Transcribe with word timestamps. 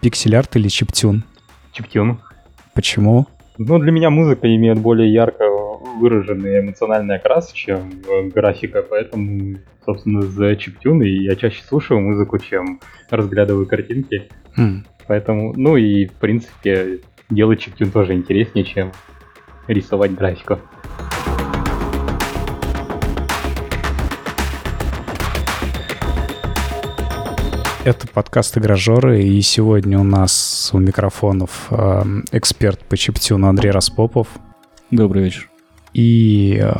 Пиксель-арт 0.00 0.56
или 0.56 0.68
чиптюн? 0.68 1.24
Чиптюн. 1.72 2.20
Почему? 2.74 3.26
Ну, 3.58 3.78
для 3.80 3.90
меня 3.90 4.10
музыка 4.10 4.54
имеет 4.54 4.78
более 4.78 5.12
ярко 5.12 5.44
выраженный 5.98 6.60
эмоциональный 6.60 7.16
окрас, 7.16 7.50
чем 7.52 7.90
графика, 8.32 8.82
поэтому, 8.82 9.58
собственно, 9.84 10.22
за 10.22 10.54
чиптюн 10.54 11.02
и 11.02 11.08
я 11.08 11.34
чаще 11.34 11.62
слушаю 11.64 12.00
музыку, 12.00 12.38
чем 12.38 12.80
разглядываю 13.10 13.66
картинки. 13.66 14.28
Хм. 14.56 14.84
Поэтому, 15.08 15.52
ну 15.56 15.76
и, 15.76 16.06
в 16.06 16.12
принципе, 16.12 17.00
делать 17.30 17.60
чиптюн 17.60 17.90
тоже 17.90 18.14
интереснее, 18.14 18.64
чем 18.64 18.92
рисовать 19.66 20.14
графику. 20.14 20.60
Это 27.84 28.08
подкаст 28.08 28.58
«Игражоры», 28.58 29.22
и 29.22 29.40
сегодня 29.40 29.98
у 30.00 30.04
нас 30.04 30.70
у 30.72 30.78
микрофонов 30.78 31.68
э, 31.70 32.02
эксперт 32.32 32.80
по 32.80 32.96
чиптюну 32.96 33.46
Андрей 33.46 33.70
Распопов. 33.70 34.26
Добрый 34.90 35.24
вечер. 35.24 35.48
И 35.94 36.60
э, 36.60 36.72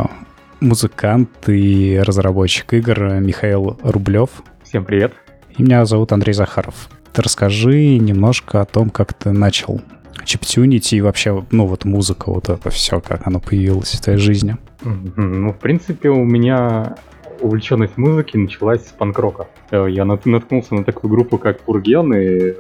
музыкант 0.61 1.30
и 1.48 2.01
разработчик 2.05 2.74
игр 2.74 3.21
Михаил 3.21 3.79
Рублев. 3.83 4.43
Всем 4.65 4.84
привет. 4.84 5.15
И 5.57 5.62
меня 5.62 5.84
зовут 5.87 6.12
Андрей 6.12 6.33
Захаров. 6.33 6.91
Ты 7.12 7.23
расскажи 7.23 7.96
немножко 7.96 8.60
о 8.60 8.65
том, 8.65 8.91
как 8.91 9.15
ты 9.15 9.30
начал 9.30 9.80
чиптюнить 10.24 10.93
и 10.93 11.01
вообще, 11.01 11.45
ну 11.52 11.66
вот 11.66 11.85
музыка, 11.85 12.30
вот 12.30 12.49
это 12.49 12.71
все, 12.71 13.01
как 13.01 13.27
оно 13.27 13.41
появилось 13.41 13.93
в 13.93 14.01
твоей 14.01 14.19
жизни. 14.19 14.57
Ну, 14.83 15.52
в 15.52 15.59
принципе, 15.59 16.10
у 16.10 16.24
меня 16.24 16.96
увлеченность 17.41 17.97
музыки 17.97 18.37
началась 18.37 18.87
с 18.87 18.92
панк-рока. 18.92 19.48
Э, 19.70 19.87
я 19.88 20.05
наткнулся 20.05 20.74
на 20.74 20.84
такую 20.84 21.10
группу, 21.10 21.38
как 21.38 21.60
Пурген, 21.60 22.15
и 22.15 22.55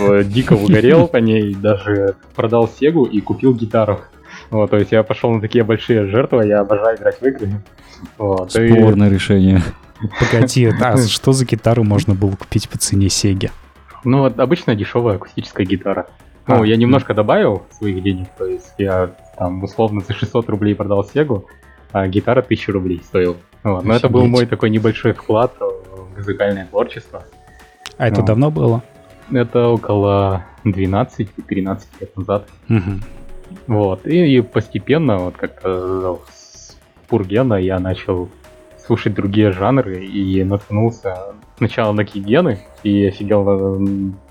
э, 0.00 0.24
дико 0.24 0.54
угорел 0.54 1.08
по 1.08 1.18
ней, 1.18 1.54
даже 1.54 2.16
продал 2.34 2.68
Сегу 2.68 3.04
и 3.04 3.20
купил 3.20 3.54
гитару. 3.54 4.00
Вот, 4.50 4.70
то 4.70 4.76
есть 4.76 4.92
я 4.92 5.02
пошел 5.02 5.30
на 5.30 5.40
такие 5.40 5.64
большие 5.64 6.06
жертвы, 6.06 6.46
я 6.46 6.60
обожаю 6.60 6.96
играть 6.96 7.20
в 7.20 7.24
игры. 7.24 7.62
Вот, 8.18 8.50
Спорное 8.50 9.08
и... 9.08 9.14
решение. 9.14 9.62
Погоди, 10.18 10.66
а 10.80 10.96
что 10.98 11.32
за 11.32 11.44
гитару 11.44 11.84
можно 11.84 12.14
было 12.14 12.32
купить 12.32 12.68
по 12.68 12.78
цене 12.78 13.08
Сеги? 13.08 13.50
Ну, 14.04 14.20
вот 14.20 14.38
обычная 14.38 14.74
дешевая 14.74 15.16
акустическая 15.16 15.66
гитара. 15.66 16.06
Ну, 16.46 16.62
а, 16.62 16.66
я 16.66 16.76
немножко 16.76 17.14
добавил 17.14 17.62
своих 17.70 18.02
денег, 18.02 18.28
то 18.36 18.44
есть 18.44 18.74
я 18.76 19.12
там 19.38 19.64
условно 19.64 20.02
за 20.06 20.12
600 20.12 20.48
рублей 20.50 20.74
продал 20.74 21.04
Сегу, 21.04 21.46
а 21.94 22.08
гитара 22.08 22.40
1000 22.40 22.72
рублей 22.72 23.00
стоила. 23.04 23.36
Вот. 23.62 23.84
Но 23.84 23.94
это 23.94 24.08
был 24.08 24.26
мой 24.26 24.46
такой 24.46 24.68
небольшой 24.68 25.12
вклад 25.12 25.54
в 25.60 26.16
музыкальное 26.16 26.66
творчество. 26.66 27.22
А 27.96 28.08
это 28.08 28.20
давно 28.22 28.50
было? 28.50 28.82
Это 29.30 29.68
около 29.68 30.44
12-13 30.64 31.80
лет 32.00 32.16
назад. 32.16 32.48
Угу. 32.68 32.90
Вот. 33.68 34.06
И, 34.08 34.38
и 34.38 34.40
постепенно, 34.40 35.18
вот 35.18 35.36
как-то 35.36 36.20
с 36.32 36.76
Пургена 37.06 37.54
я 37.54 37.78
начал 37.78 38.28
слушать 38.84 39.14
другие 39.14 39.52
жанры 39.52 40.04
и 40.04 40.42
наткнулся 40.42 41.36
сначала 41.58 41.92
на 41.92 42.04
кигены 42.04 42.58
и 42.82 43.06
офигел 43.06 43.86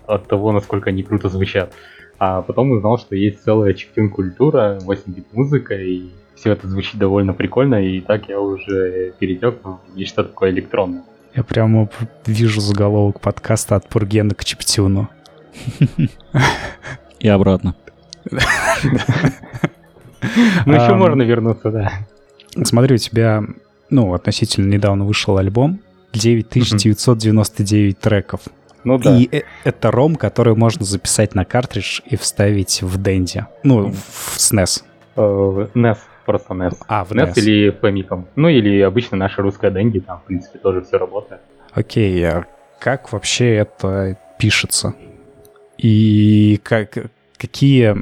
от 0.06 0.28
того, 0.28 0.52
насколько 0.52 0.90
они 0.90 1.02
круто 1.02 1.30
звучат. 1.30 1.74
А 2.20 2.42
потом 2.42 2.72
узнал, 2.72 2.98
что 2.98 3.16
есть 3.16 3.42
целая 3.42 3.74
чиптюн 3.74 4.10
культура, 4.10 4.80
8-бит 4.86 5.32
музыка 5.32 5.76
и 5.76 6.10
все 6.36 6.52
это 6.52 6.68
звучит 6.68 6.98
довольно 6.98 7.34
прикольно, 7.34 7.76
и 7.76 8.02
так 8.02 8.28
я 8.30 8.40
уже 8.40 9.14
перетек 9.20 9.60
в 9.64 9.80
нечто 9.96 10.24
такое 10.24 10.52
электронное. 10.52 11.04
Я 11.36 11.44
прямо 11.44 11.90
вижу 12.26 12.62
заголовок 12.62 13.20
подкаста 13.20 13.76
от 13.76 13.90
Пургена 13.90 14.36
к 14.36 14.46
Чептюну. 14.46 15.10
И 17.20 17.28
обратно. 17.28 17.76
Ну, 20.66 20.74
еще 20.74 20.94
можно 20.94 21.22
вернуться, 21.24 21.70
да. 21.72 21.92
Смотри, 22.64 22.96
у 22.96 22.98
тебя, 22.98 23.44
ну, 23.90 24.14
относительно 24.14 24.68
недавно 24.68 25.06
вышел 25.06 25.38
альбом 25.38 25.82
9999 26.14 28.00
треков. 28.00 28.42
Ну 28.84 28.98
да. 28.98 29.18
И 29.18 29.28
э, 29.32 29.42
это 29.64 29.92
ром, 29.92 30.16
который 30.16 30.56
можно 30.56 30.86
записать 30.86 31.36
на 31.36 31.46
картридж 31.46 32.02
и 32.06 32.16
вставить 32.16 32.82
в 32.82 33.02
Денди. 33.02 33.46
Ну, 33.64 33.92
в 33.92 34.38
SNES. 34.38 34.84
NES 35.16 35.98
просто 36.26 36.54
NES. 36.54 36.78
А, 36.88 37.04
в 37.04 37.12
NES, 37.12 37.34
NES. 37.34 37.34
или 37.38 37.80
Famicom. 37.80 38.26
Ну 38.36 38.48
или 38.50 38.82
обычно 38.82 39.18
наша 39.18 39.42
русская 39.42 39.72
Денди, 39.72 40.00
там, 40.00 40.20
в 40.20 40.24
принципе, 40.24 40.60
тоже 40.60 40.82
все 40.82 40.98
работает. 40.98 41.42
Окей, 41.74 42.24
а 42.28 42.46
как 42.80 43.12
вообще 43.12 43.56
это 43.56 44.18
пишется? 44.38 44.94
И 45.78 46.60
как, 46.64 46.98
какие 47.38 47.96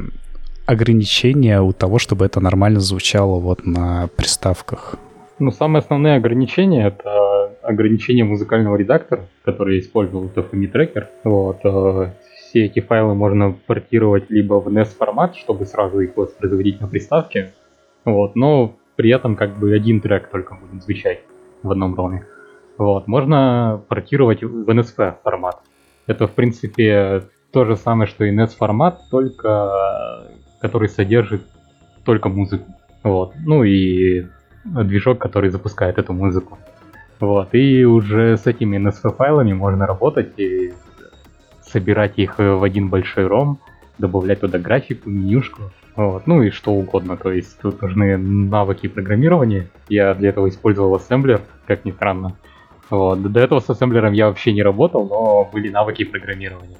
ограничения 0.65 1.61
у 1.61 1.71
того, 1.73 1.99
чтобы 1.99 2.25
это 2.25 2.39
нормально 2.39 2.79
звучало 2.79 3.39
вот 3.39 3.65
на 3.65 4.07
приставках? 4.15 4.95
Ну, 5.39 5.51
самые 5.51 5.79
основные 5.79 6.15
ограничения— 6.15 6.87
это 6.87 7.55
ограничение 7.63 8.25
музыкального 8.25 8.75
редактора, 8.75 9.27
который 9.43 9.79
использовал, 9.79 10.27
это 10.27 10.41
FMI 10.41 10.71
Tracker. 10.71 11.05
Вот, 11.23 11.59
э, 11.63 12.11
все 12.51 12.65
эти 12.65 12.79
файлы 12.79 13.15
можно 13.15 13.55
портировать 13.65 14.29
либо 14.29 14.55
в 14.55 14.67
NES 14.67 14.95
формат, 14.97 15.35
чтобы 15.35 15.65
сразу 15.65 15.99
их 15.99 16.15
воспроизводить 16.17 16.81
на 16.81 16.87
приставке, 16.87 17.53
вот, 18.05 18.35
но 18.35 18.75
при 18.95 19.11
этом 19.11 19.35
как 19.35 19.57
бы 19.57 19.73
один 19.73 20.01
трек 20.01 20.29
только 20.29 20.55
будет 20.55 20.83
звучать 20.83 21.21
в 21.63 21.71
одном 21.71 21.95
роме. 21.95 22.25
Вот, 22.77 23.07
можно 23.07 23.81
портировать 23.87 24.43
в 24.43 24.69
NSF 24.69 25.15
формат. 25.23 25.61
Это, 26.07 26.27
в 26.27 26.31
принципе, 26.31 27.23
то 27.51 27.65
же 27.65 27.75
самое, 27.75 28.07
что 28.07 28.23
и 28.25 28.35
NES 28.35 28.55
формат, 28.57 29.01
только 29.09 30.27
который 30.61 30.89
содержит 30.89 31.41
только 32.05 32.29
музыку. 32.29 32.65
Вот. 33.03 33.33
Ну 33.43 33.63
и 33.63 34.27
движок, 34.63 35.19
который 35.19 35.49
запускает 35.49 35.97
эту 35.97 36.13
музыку. 36.13 36.57
Вот. 37.19 37.53
И 37.53 37.83
уже 37.83 38.37
с 38.37 38.47
этими 38.47 38.77
NSF 38.77 39.15
файлами 39.15 39.53
можно 39.53 39.85
работать 39.85 40.39
и 40.39 40.73
собирать 41.61 42.17
их 42.17 42.37
в 42.37 42.63
один 42.63 42.89
большой 42.89 43.27
ром, 43.27 43.59
добавлять 43.97 44.41
туда 44.41 44.59
графику, 44.59 45.09
менюшку. 45.09 45.71
Вот, 45.95 46.25
ну 46.25 46.41
и 46.41 46.51
что 46.51 46.71
угодно. 46.71 47.17
То 47.17 47.31
есть 47.31 47.59
тут 47.59 47.81
нужны 47.81 48.17
навыки 48.17 48.87
программирования. 48.87 49.69
Я 49.89 50.13
для 50.13 50.29
этого 50.29 50.47
использовал 50.49 50.95
ассемблер, 50.95 51.41
как 51.67 51.85
ни 51.85 51.91
странно. 51.91 52.37
Вот. 52.89 53.21
До 53.21 53.39
этого 53.39 53.59
с 53.59 53.69
ассемблером 53.69 54.13
я 54.13 54.27
вообще 54.27 54.53
не 54.53 54.63
работал, 54.63 55.07
но 55.07 55.49
были 55.51 55.69
навыки 55.69 56.03
программирования. 56.03 56.77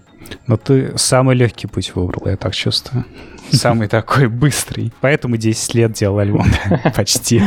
Но 0.47 0.57
ты 0.57 0.97
самый 0.97 1.35
легкий 1.35 1.67
путь 1.67 1.95
выбрал, 1.95 2.27
я 2.27 2.37
так 2.37 2.53
чувствую. 2.53 3.05
Самый 3.51 3.87
такой 3.89 4.27
быстрый. 4.27 4.91
Поэтому 5.01 5.37
10 5.37 5.75
лет 5.75 5.93
делал 5.93 6.19
альбом. 6.19 6.45
Почти. 6.95 7.41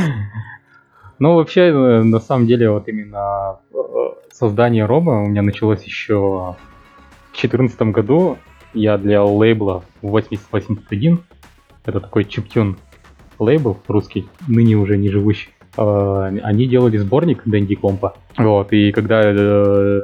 Ну, 1.19 1.37
вообще, 1.37 1.69
э, 1.69 2.03
на 2.03 2.21
самом 2.21 2.47
деле, 2.47 2.71
вот 2.71 2.89
именно 2.89 3.59
э, 3.73 3.77
создание 4.33 4.85
рома 4.85 5.23
у 5.23 5.27
меня 5.27 5.43
началось 5.43 5.83
еще 5.85 6.17
в 6.19 6.57
2014 7.33 7.81
году. 7.83 8.39
Я 8.73 8.99
для 8.99 9.23
лейбла 9.23 9.85
8081 10.03 11.23
это 11.85 12.01
такой 12.01 12.25
чиптюн 12.25 12.77
лейбл 13.39 13.79
русский, 13.89 14.29
ныне 14.47 14.77
уже 14.77 14.97
не 14.97 15.11
живущий. 15.11 15.51
А, 15.77 16.27
они 16.27 16.67
делали 16.67 16.97
сборник 16.97 17.43
Дэнди 17.45 17.75
Компа. 17.75 18.17
Вот, 18.37 18.73
и 18.73 18.93
когда 18.93 19.23
э, 19.25 20.03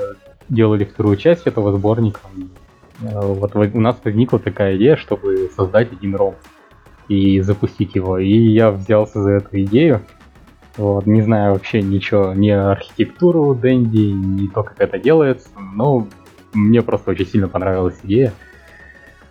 делали 0.48 0.84
вторую 0.84 1.16
часть 1.16 1.46
этого 1.46 1.76
сборника, 1.76 2.20
э, 3.02 3.06
вот 3.12 3.54
у 3.54 3.80
нас 3.80 3.96
возникла 4.02 4.38
такая 4.38 4.76
идея, 4.76 4.96
чтобы 4.96 5.50
создать 5.56 5.92
один 5.92 6.16
ром 6.16 6.34
и 7.08 7.40
запустить 7.40 7.94
его. 7.94 8.18
И 8.18 8.30
я 8.30 8.70
взялся 8.70 9.22
за 9.22 9.30
эту 9.32 9.60
идею. 9.62 10.02
Вот, 10.76 11.06
не 11.06 11.22
знаю 11.22 11.54
вообще 11.54 11.82
ничего, 11.82 12.32
ни 12.32 12.50
архитектуру 12.50 13.54
Дэнди, 13.54 14.12
ни 14.12 14.46
то, 14.46 14.62
как 14.62 14.76
это 14.78 14.98
делается, 14.98 15.48
но 15.74 16.06
мне 16.52 16.82
просто 16.82 17.10
очень 17.10 17.26
сильно 17.26 17.48
понравилась 17.48 17.98
идея. 18.02 18.32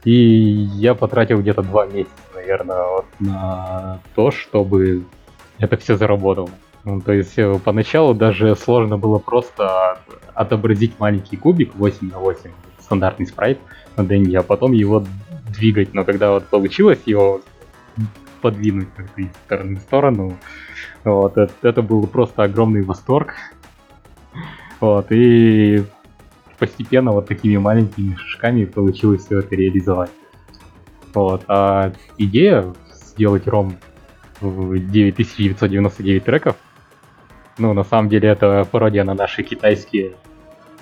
И 0.05 0.13
я 0.13 0.95
потратил 0.95 1.41
где-то 1.41 1.61
два 1.61 1.85
месяца 1.85 2.13
наверное, 2.49 2.83
вот 2.83 3.05
на 3.19 3.99
то, 4.15 4.31
чтобы 4.31 5.03
это 5.59 5.77
все 5.77 5.97
заработало. 5.97 6.49
Ну, 6.83 7.01
то 7.01 7.11
есть 7.11 7.37
э, 7.37 7.59
поначалу 7.63 8.13
даже 8.13 8.55
сложно 8.55 8.97
было 8.97 9.19
просто 9.19 9.99
отобразить 10.33 10.99
маленький 10.99 11.37
кубик 11.37 11.75
8 11.75 12.09
на 12.09 12.19
8, 12.19 12.49
стандартный 12.79 13.27
спрайт 13.27 13.59
на 13.97 14.05
Денди, 14.05 14.35
а 14.35 14.43
потом 14.43 14.71
его 14.71 15.03
двигать. 15.49 15.93
Но 15.93 16.05
когда 16.05 16.31
вот 16.31 16.45
получилось 16.45 17.01
его 17.05 17.41
подвинуть 18.41 18.87
как-то 18.95 19.21
из 19.21 19.31
стороны 19.45 19.75
в 19.75 19.81
сторону, 19.81 20.37
вот, 21.03 21.37
это, 21.37 21.53
это 21.61 21.81
был 21.81 22.07
просто 22.07 22.43
огромный 22.43 22.81
восторг. 22.81 23.33
Вот, 24.79 25.07
и 25.11 25.83
постепенно 26.59 27.11
вот 27.11 27.27
такими 27.27 27.57
маленькими 27.57 28.15
шажками 28.15 28.65
получилось 28.65 29.25
все 29.25 29.39
это 29.39 29.55
реализовать. 29.55 30.11
Вот. 31.13 31.43
А 31.47 31.93
идея 32.17 32.73
сделать 32.93 33.47
ром 33.47 33.77
в 34.41 34.77
9999 34.77 36.23
треков, 36.23 36.55
ну, 37.59 37.73
на 37.73 37.83
самом 37.83 38.09
деле, 38.09 38.29
это 38.29 38.65
пародия 38.71 39.03
на 39.03 39.13
наши 39.13 39.43
китайские 39.43 40.13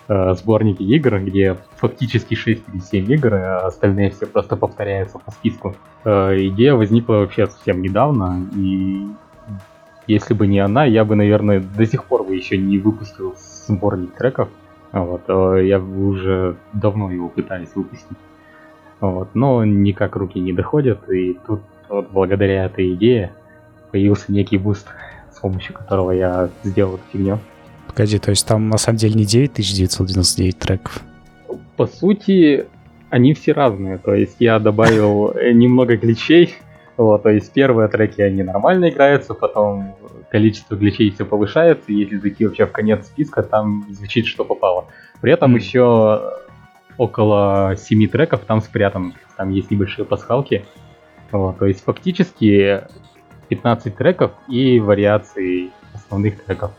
э, 0.07 0.33
сборнике 0.35 0.83
игр, 0.83 1.19
где 1.19 1.57
фактически 1.77 2.35
6 2.35 2.63
или 2.71 2.79
7 2.79 3.11
игр, 3.13 3.33
а 3.33 3.65
остальные 3.65 4.11
все 4.11 4.27
просто 4.27 4.55
повторяются 4.55 5.17
по 5.17 5.31
списку. 5.31 5.75
Э, 6.03 6.35
идея 6.37 6.75
возникла 6.75 7.13
вообще 7.13 7.47
совсем 7.47 7.81
недавно, 7.81 8.47
и 8.55 9.07
если 10.05 10.35
бы 10.35 10.45
не 10.45 10.59
она, 10.59 10.85
я 10.85 11.03
бы, 11.03 11.15
наверное, 11.15 11.59
до 11.59 11.85
сих 11.85 12.05
пор 12.05 12.23
бы 12.23 12.35
еще 12.35 12.57
не 12.57 12.77
выпустил 12.77 13.35
сборник 13.67 14.15
треков. 14.15 14.49
Вот, 15.03 15.21
э, 15.27 15.65
я 15.65 15.79
уже 15.79 16.57
давно 16.73 17.11
его 17.11 17.29
пытаюсь 17.29 17.69
выпустить. 17.75 18.17
Вот, 18.99 19.35
но 19.35 19.63
никак 19.63 20.15
руки 20.15 20.39
не 20.39 20.53
доходят, 20.53 21.09
и 21.09 21.37
тут 21.45 21.61
вот 21.89 22.09
благодаря 22.11 22.65
этой 22.65 22.93
идее 22.93 23.31
появился 23.91 24.31
некий 24.31 24.57
буст, 24.57 24.87
с 25.31 25.39
помощью 25.39 25.73
которого 25.73 26.11
я 26.11 26.49
сделал 26.63 26.95
эту 26.95 27.03
фигню. 27.11 27.39
Погоди, 27.87 28.19
то 28.19 28.31
есть 28.31 28.45
там 28.47 28.69
на 28.69 28.77
самом 28.77 28.97
деле 28.97 29.13
не 29.15 29.25
9999 29.25 30.57
треков? 30.57 31.01
По 31.77 31.87
сути, 31.87 32.65
они 33.09 33.33
все 33.33 33.53
разные. 33.53 33.97
То 33.97 34.13
есть 34.13 34.37
я 34.39 34.59
добавил 34.59 35.31
э, 35.31 35.51
немного 35.51 35.95
гличей. 35.97 36.55
Вот, 36.97 37.23
то 37.23 37.29
есть 37.29 37.53
первые 37.53 37.87
треки, 37.89 38.21
они 38.21 38.41
нормально 38.41 38.89
играются, 38.89 39.35
потом 39.35 39.95
количество 40.31 40.75
гличей 40.75 41.11
все 41.11 41.25
повышается, 41.25 41.91
и 41.91 41.95
если 41.95 42.17
зайти 42.17 42.45
вообще 42.45 42.65
в 42.65 42.71
конец 42.71 43.05
списка, 43.05 43.43
там 43.43 43.85
звучит, 43.89 44.25
что 44.25 44.43
попало. 44.43 44.85
При 45.21 45.31
этом 45.31 45.55
mm. 45.55 45.59
еще 45.59 46.33
около 46.97 47.75
7 47.77 48.07
треков 48.07 48.41
там 48.45 48.61
спрятан, 48.61 49.13
там 49.37 49.51
есть 49.51 49.69
небольшие 49.69 50.05
пасхалки. 50.05 50.65
Вот, 51.31 51.59
то 51.59 51.67
есть 51.67 51.83
фактически 51.83 52.81
15 53.49 53.95
треков 53.95 54.31
и 54.47 54.79
вариации 54.79 55.69
основных 55.93 56.43
треков. 56.43 56.71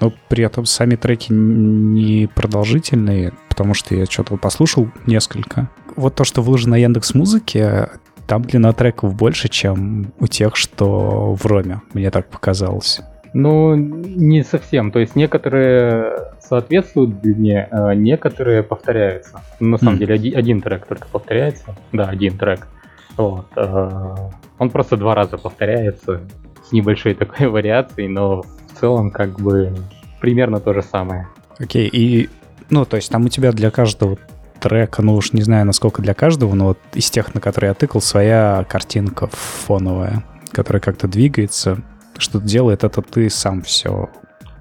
Но 0.00 0.12
при 0.28 0.44
этом 0.44 0.64
сами 0.66 0.94
треки 0.94 1.32
не 1.32 2.28
продолжительные, 2.28 3.32
потому 3.48 3.74
что 3.74 3.94
я 3.94 4.06
что-то 4.06 4.36
послушал 4.36 4.88
несколько. 5.06 5.68
Вот 5.96 6.14
то, 6.14 6.24
что 6.24 6.42
выложено 6.42 6.72
на 6.72 6.80
Яндекс 6.80 7.14
Музыке, 7.14 7.88
там 8.26 8.42
длина 8.42 8.72
треков 8.72 9.14
больше, 9.14 9.48
чем 9.48 10.12
у 10.18 10.26
тех, 10.26 10.56
что 10.56 11.34
в 11.34 11.46
Роме, 11.46 11.82
мне 11.92 12.10
так 12.10 12.28
показалось. 12.28 13.00
Ну, 13.32 13.74
не 13.74 14.44
совсем. 14.44 14.92
То 14.92 15.00
есть 15.00 15.16
некоторые 15.16 16.32
соответствуют 16.40 17.20
длине, 17.20 17.66
а 17.70 17.92
некоторые 17.94 18.62
повторяются. 18.62 19.40
На 19.58 19.76
самом 19.76 19.96
mm. 19.96 19.98
деле 19.98 20.14
один, 20.14 20.36
один 20.38 20.60
трек 20.62 20.86
только 20.86 21.08
повторяется. 21.08 21.74
Да, 21.92 22.04
один 22.04 22.38
трек. 22.38 22.68
Вот. 23.16 23.46
Э, 23.56 24.14
он 24.58 24.70
просто 24.70 24.96
два 24.96 25.16
раза 25.16 25.36
повторяется 25.36 26.20
с 26.68 26.72
небольшой 26.72 27.14
такой 27.14 27.48
вариацией, 27.48 28.08
но 28.08 28.42
в 28.42 28.80
целом 28.80 29.10
как 29.10 29.40
бы 29.40 29.74
примерно 30.20 30.60
то 30.60 30.72
же 30.72 30.82
самое. 30.82 31.26
Окей, 31.58 31.88
okay, 31.88 31.90
и 31.90 32.30
ну, 32.70 32.84
то 32.84 32.96
есть 32.96 33.10
там 33.10 33.24
у 33.24 33.28
тебя 33.28 33.52
для 33.52 33.70
каждого 33.70 34.16
трека, 34.64 35.02
ну 35.02 35.14
уж 35.14 35.34
не 35.34 35.42
знаю, 35.42 35.66
насколько 35.66 36.00
для 36.00 36.14
каждого, 36.14 36.54
но 36.54 36.68
вот 36.68 36.78
из 36.94 37.10
тех, 37.10 37.34
на 37.34 37.40
которые 37.42 37.68
я 37.68 37.74
тыкал, 37.74 38.00
своя 38.00 38.64
картинка 38.66 39.28
фоновая, 39.30 40.24
которая 40.52 40.80
как-то 40.80 41.06
двигается, 41.06 41.82
что-то 42.16 42.46
делает, 42.46 42.82
это 42.82 43.02
ты 43.02 43.28
сам 43.28 43.60
все 43.60 44.08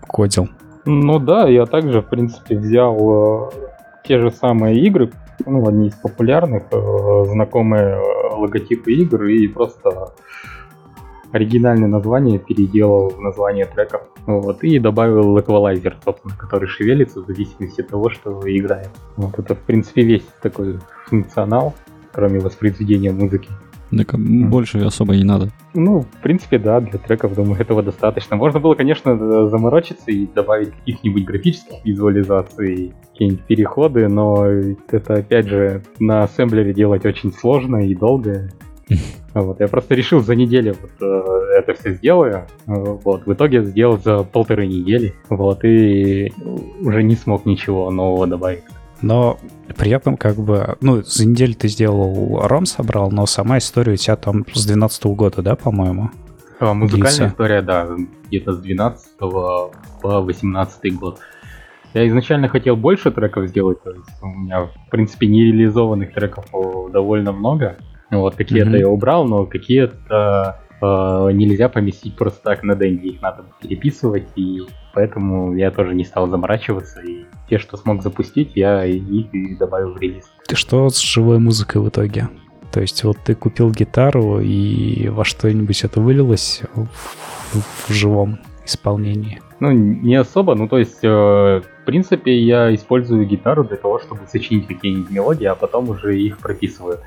кодил. 0.05 0.49
Ну 0.83 1.19
да, 1.19 1.47
я 1.47 1.65
также, 1.65 2.01
в 2.01 2.09
принципе, 2.09 2.57
взял 2.57 2.97
э, 2.97 3.51
те 4.05 4.19
же 4.19 4.29
самые 4.29 4.77
игры, 4.81 5.09
ну, 5.45 5.65
одни 5.65 5.87
из 5.87 5.93
популярных, 5.93 6.63
э, 6.71 7.25
знакомые 7.29 7.95
э, 7.95 8.35
логотипы 8.35 8.91
игр 8.91 9.23
и 9.23 9.47
просто 9.47 10.11
оригинальное 11.33 11.89
название 11.89 12.39
переделал 12.39 13.09
в 13.09 13.19
название 13.19 13.65
треков. 13.65 14.03
Вот, 14.25 14.63
и 14.63 14.79
добавил 14.79 15.37
эквалайзер, 15.37 15.97
собственно, 16.05 16.35
который 16.37 16.69
шевелится 16.69 17.21
в 17.21 17.25
зависимости 17.25 17.81
от 17.81 17.89
того, 17.89 18.09
что 18.09 18.31
вы 18.31 18.55
играете. 18.57 18.91
Вот 19.17 19.37
это, 19.37 19.55
в 19.55 19.59
принципе, 19.59 20.03
весь 20.03 20.25
такой 20.41 20.79
функционал, 21.07 21.73
кроме 22.13 22.39
воспроизведения 22.39 23.11
музыки. 23.11 23.49
Так 23.95 24.17
больше 24.17 24.79
особо 24.79 25.15
не 25.15 25.23
надо. 25.23 25.49
Ну, 25.75 26.01
в 26.01 26.21
принципе, 26.21 26.57
да, 26.57 26.79
для 26.79 26.97
треков, 26.97 27.35
думаю, 27.35 27.61
этого 27.61 27.83
достаточно. 27.83 28.35
Можно 28.35 28.59
было, 28.59 28.73
конечно, 28.73 29.49
заморочиться 29.49 30.09
и 30.09 30.25
добавить 30.25 30.71
каких-нибудь 30.71 31.25
графических 31.25 31.85
визуализаций, 31.85 32.93
какие-нибудь 33.11 33.41
переходы, 33.41 34.07
но 34.07 34.47
это, 34.47 35.13
опять 35.15 35.47
же, 35.47 35.83
на 35.99 36.23
ассемблере 36.23 36.73
делать 36.73 37.05
очень 37.05 37.31
сложно 37.33 37.87
и 37.87 37.93
долго. 37.93 38.49
Вот, 39.33 39.59
я 39.59 39.67
просто 39.67 39.95
решил 39.95 40.21
за 40.21 40.35
неделю 40.35 40.75
вот, 40.79 40.91
э, 41.01 41.57
это 41.57 41.73
все 41.73 41.93
сделаю. 41.93 42.45
Вот, 42.67 43.25
в 43.25 43.33
итоге 43.33 43.63
сделал 43.63 43.97
за 43.97 44.19
полторы 44.23 44.67
недели. 44.67 45.15
Вот, 45.29 45.63
и 45.63 46.31
уже 46.81 47.01
не 47.01 47.15
смог 47.15 47.45
ничего 47.47 47.89
нового 47.89 48.27
добавить. 48.27 48.63
Но 49.01 49.39
при 49.75 49.91
этом 49.91 50.17
как 50.17 50.37
бы, 50.37 50.77
ну, 50.81 51.01
за 51.01 51.27
неделю 51.27 51.55
ты 51.55 51.67
сделал 51.67 52.47
ром 52.47 52.65
собрал, 52.65 53.11
но 53.11 53.25
сама 53.25 53.57
история 53.57 53.93
у 53.93 53.97
тебя 53.97 54.15
там 54.15 54.45
с 54.53 54.65
12 54.65 55.05
года, 55.05 55.41
да, 55.41 55.55
по-моему? 55.55 56.11
А, 56.59 56.73
музыкальная 56.73 57.09
длится. 57.09 57.27
история, 57.27 57.61
да, 57.61 57.89
где-то 58.27 58.53
с 58.53 58.59
12 58.59 59.17
по 59.19 59.71
18 60.01 60.95
год. 60.97 61.19
Я 61.93 62.07
изначально 62.07 62.47
хотел 62.47 62.75
больше 62.75 63.11
треков 63.11 63.47
сделать, 63.49 63.83
то 63.83 63.91
есть 63.91 64.07
у 64.21 64.27
меня, 64.27 64.65
в 64.65 64.89
принципе, 64.89 65.27
нереализованных 65.27 66.13
треков 66.13 66.45
довольно 66.91 67.31
много. 67.33 67.77
Вот 68.21 68.35
какие-то 68.35 68.69
mm-hmm. 68.69 68.79
я 68.79 68.89
убрал, 68.89 69.25
но 69.25 69.45
какие-то 69.45 70.59
э, 70.81 71.31
нельзя 71.31 71.69
поместить 71.69 72.15
просто 72.15 72.41
так 72.43 72.63
на 72.63 72.75
деньги, 72.75 73.07
их 73.07 73.21
надо 73.21 73.45
переписывать, 73.61 74.27
и 74.35 74.61
поэтому 74.93 75.55
я 75.55 75.71
тоже 75.71 75.93
не 75.95 76.03
стал 76.03 76.27
заморачиваться, 76.27 77.01
и 77.01 77.25
те, 77.49 77.57
что 77.57 77.77
смог 77.77 78.01
запустить, 78.01 78.51
я 78.55 78.85
их 78.85 79.33
и 79.33 79.55
добавил 79.55 79.93
в 79.93 79.99
релиз. 79.99 80.25
Ты 80.47 80.55
что 80.55 80.89
с 80.89 80.99
живой 80.99 81.39
музыкой 81.39 81.81
в 81.81 81.89
итоге? 81.89 82.29
То 82.71 82.81
есть 82.81 83.03
вот 83.03 83.17
ты 83.23 83.35
купил 83.35 83.69
гитару, 83.71 84.39
и 84.39 85.07
во 85.09 85.23
что-нибудь 85.23 85.83
это 85.83 86.01
вылилось 86.01 86.61
в, 86.73 86.87
в, 86.87 87.89
в 87.89 87.93
живом 87.93 88.39
исполнении? 88.65 89.41
Ну, 89.59 89.71
не 89.71 90.15
особо, 90.15 90.55
ну 90.55 90.67
то 90.67 90.77
есть, 90.77 90.99
э, 91.03 91.07
в 91.07 91.85
принципе, 91.85 92.37
я 92.37 92.73
использую 92.73 93.25
гитару 93.25 93.63
для 93.63 93.77
того, 93.77 93.99
чтобы 93.99 94.21
сочинить 94.27 94.67
какие-нибудь 94.67 95.11
мелодии, 95.11 95.45
а 95.45 95.55
потом 95.55 95.89
уже 95.89 96.19
их 96.19 96.39
прописываю. 96.39 96.99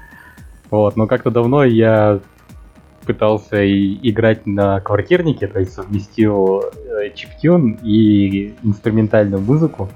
Вот, 0.70 0.96
но 0.96 1.06
как-то 1.06 1.30
давно 1.30 1.64
я 1.64 2.20
пытался 3.06 3.62
и 3.62 3.98
играть 4.08 4.46
на 4.46 4.80
квартирнике, 4.80 5.46
то 5.46 5.60
есть 5.60 5.72
совместил 5.72 6.62
э, 6.62 7.10
чиптюн 7.14 7.78
и 7.82 8.54
инструментальную 8.62 9.40
музыку. 9.40 9.88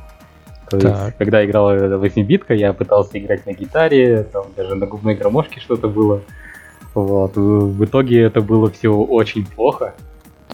То 0.71 0.79
так. 0.79 1.07
есть, 1.07 1.17
когда 1.19 1.45
играл 1.45 1.75
8-битка, 1.75 2.55
я 2.55 2.73
пытался 2.73 3.19
играть 3.19 3.45
на 3.47 3.53
гитаре, 3.53 4.23
там 4.23 4.45
даже 4.57 4.77
на 4.77 4.87
губной 4.87 5.17
гармошке 5.17 5.59
что-то 5.59 5.89
было. 5.89 6.23
Вот. 6.95 7.37
В 7.37 7.85
итоге 7.85 8.23
это 8.23 8.41
было 8.41 8.71
все 8.71 8.95
очень 8.95 9.45
плохо. 9.47 9.95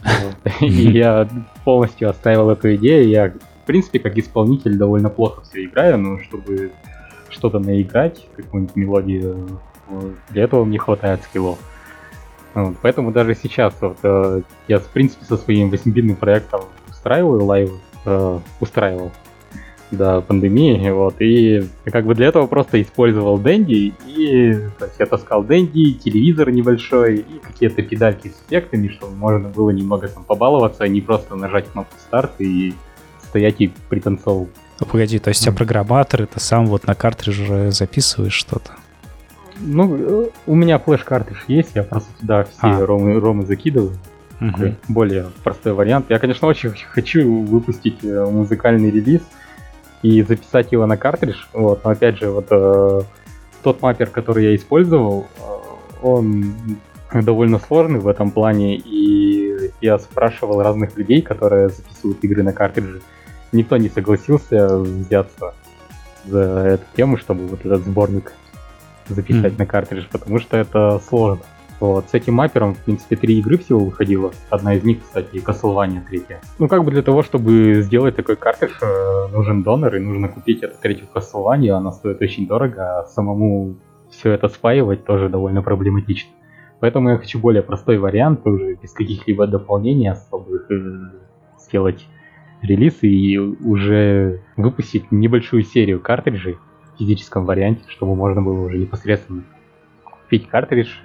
И 0.61 0.67
я 0.67 1.29
полностью 1.64 2.09
оставил 2.09 2.50
эту 2.50 2.75
идею. 2.76 3.09
Я, 3.09 3.29
в 3.62 3.67
принципе, 3.67 3.99
как 3.99 4.17
исполнитель 4.17 4.76
довольно 4.76 5.11
плохо 5.11 5.43
все 5.43 5.64
играю, 5.64 5.99
но 5.99 6.19
чтобы 6.21 6.73
что-то 7.29 7.59
наиграть, 7.59 8.26
какую-нибудь 8.37 8.76
мелодию 8.76 9.61
для 10.31 10.45
этого 10.45 10.64
мне 10.64 10.78
хватает 10.78 11.23
скиллов. 11.23 11.59
Вот, 12.55 12.76
поэтому 12.81 13.12
даже 13.12 13.35
сейчас 13.35 13.75
вот, 13.81 13.99
э, 14.02 14.40
я, 14.66 14.78
в 14.78 14.88
принципе, 14.88 15.25
со 15.26 15.37
своим 15.37 15.69
8 15.69 16.16
проектом 16.16 16.62
устраиваю 16.88 17.45
live, 17.45 17.71
э, 18.07 18.38
устраивал 18.61 19.12
до 19.90 20.21
пандемии, 20.21 20.90
вот, 20.90 21.16
и 21.21 21.69
как 21.85 22.07
бы 22.07 22.14
для 22.14 22.28
этого 22.28 22.47
просто 22.47 22.81
использовал 22.81 23.38
Денди, 23.38 23.95
и 24.07 24.55
то 24.78 24.87
есть, 24.87 24.99
я 24.99 25.07
таскал 25.07 25.45
Денди, 25.45 25.93
телевизор 25.93 26.50
небольшой, 26.50 27.19
и 27.19 27.38
какие-то 27.40 27.83
педальки 27.83 28.28
с 28.28 28.49
эффектами, 28.49 28.88
чтобы 28.88 29.14
можно 29.14 29.49
было 29.49 29.71
немного 29.71 30.09
там 30.09 30.25
побаловаться, 30.25 30.85
а 30.85 30.88
не 30.88 31.02
просто 31.02 31.37
нажать 31.37 31.71
кнопку 31.71 31.95
старт 31.99 32.33
и 32.40 32.75
стоять 33.23 33.57
и 33.61 33.71
пританцовывать. 33.88 34.50
Ну, 34.81 34.87
погоди, 34.87 35.19
то 35.19 35.28
есть 35.28 35.43
у 35.43 35.45
тебя 35.45 35.57
программатор, 35.57 36.26
ты 36.26 36.40
сам 36.40 36.66
вот 36.66 36.87
на 36.87 36.95
картридже 36.95 37.71
записываешь 37.71 38.33
что-то? 38.33 38.73
Ну, 39.61 40.31
у 40.47 40.55
меня 40.55 40.79
флеш-картридж 40.79 41.39
есть, 41.49 41.71
я 41.75 41.83
просто 41.83 42.11
туда 42.21 42.45
все 42.45 42.59
а. 42.61 42.87
ромы, 42.87 43.19
ромы 43.21 43.47
закидываю. 43.47 43.93
Угу. 44.39 44.75
более 44.89 45.27
простой 45.43 45.73
вариант. 45.73 46.07
Я, 46.11 46.19
конечно, 46.19 46.47
очень 46.47 46.71
хочу 46.91 47.43
выпустить 47.45 48.05
э, 48.05 48.25
музыкальный 48.27 48.91
релиз 48.91 49.23
и 50.03 50.23
записать 50.23 50.73
его 50.73 50.87
на 50.87 50.97
картридж. 50.97 51.45
Вот, 51.53 51.83
но 51.85 51.91
опять 51.91 52.19
же, 52.19 52.31
вот 52.31 52.47
э, 52.51 53.01
тот 53.63 53.81
маппер, 53.81 54.09
который 54.09 54.45
я 54.45 54.55
использовал, 54.55 55.27
э, 55.39 56.03
он 56.03 56.55
довольно 57.13 57.59
сложный 57.59 58.01
в 58.01 58.09
этом 58.09 58.31
плане, 58.31 58.77
и 58.77 59.73
я 59.81 59.99
спрашивал 59.99 60.63
разных 60.63 60.97
людей, 60.99 61.23
которые 61.23 61.71
записывают 61.71 62.23
игры 62.23 62.43
на 62.43 62.53
картридже. 62.53 63.01
Никто 63.53 63.77
не 63.77 63.89
согласился 63.89 64.79
взяться 64.79 65.55
за 66.27 66.41
эту 66.41 66.85
тему, 66.95 67.17
чтобы 67.17 67.47
вот 67.47 67.61
этот 67.61 67.85
сборник 67.85 68.33
записать 69.09 69.55
mm. 69.55 69.59
на 69.59 69.67
картридж, 69.67 70.05
потому 70.11 70.39
что 70.39 70.57
это 70.57 71.01
сложно. 71.01 71.45
Вот, 71.79 72.09
с 72.09 72.15
этим 72.15 72.35
маппером, 72.35 72.75
в 72.75 72.79
принципе, 72.79 73.17
три 73.17 73.39
игры 73.39 73.59
всего 73.59 73.81
выходило. 73.81 74.33
Одна 74.49 74.75
из 74.75 74.85
них, 74.85 75.03
кстати, 75.03 75.37
Castlevania 75.37 76.01
третья. 76.09 76.41
Ну, 76.59 76.69
как 76.69 76.83
бы 76.85 76.91
для 76.91 77.03
того, 77.03 77.23
чтобы 77.23 77.83
сделать 77.83 78.17
такой 78.17 78.37
картридж, 78.37 78.73
э, 78.81 79.29
нужен 79.31 79.63
донор, 79.63 79.95
и 79.97 80.01
нужно 80.01 80.29
купить 80.29 80.63
эту 80.63 80.81
третью 80.81 81.07
Castlevania, 81.15 81.73
она 81.73 81.93
стоит 81.93 82.23
очень 82.23 82.47
дорого, 82.47 83.01
а 83.01 83.05
самому 83.05 83.77
все 84.11 84.33
это 84.33 84.49
спаивать 84.49 85.05
тоже 85.05 85.29
довольно 85.29 85.63
проблематично. 85.63 86.31
Поэтому 86.81 87.11
я 87.11 87.19
хочу 87.19 87.39
более 87.39 87.63
простой 87.63 87.99
вариант, 87.99 88.47
уже 88.47 88.75
без 88.75 88.93
каких-либо 88.93 89.47
дополнений 89.47 90.09
особых, 90.09 90.71
э, 90.71 91.11
сделать 91.59 92.07
релиз 92.63 93.03
и 93.03 93.39
уже 93.39 94.41
выпустить 94.57 95.13
небольшую 95.13 95.63
серию 95.63 96.01
картриджей 96.01 96.57
физическом 96.99 97.45
варианте, 97.45 97.83
чтобы 97.88 98.15
можно 98.15 98.43
было 98.43 98.67
уже 98.67 98.79
непосредственно 98.79 99.45
купить 100.05 100.49
картридж 100.49 100.97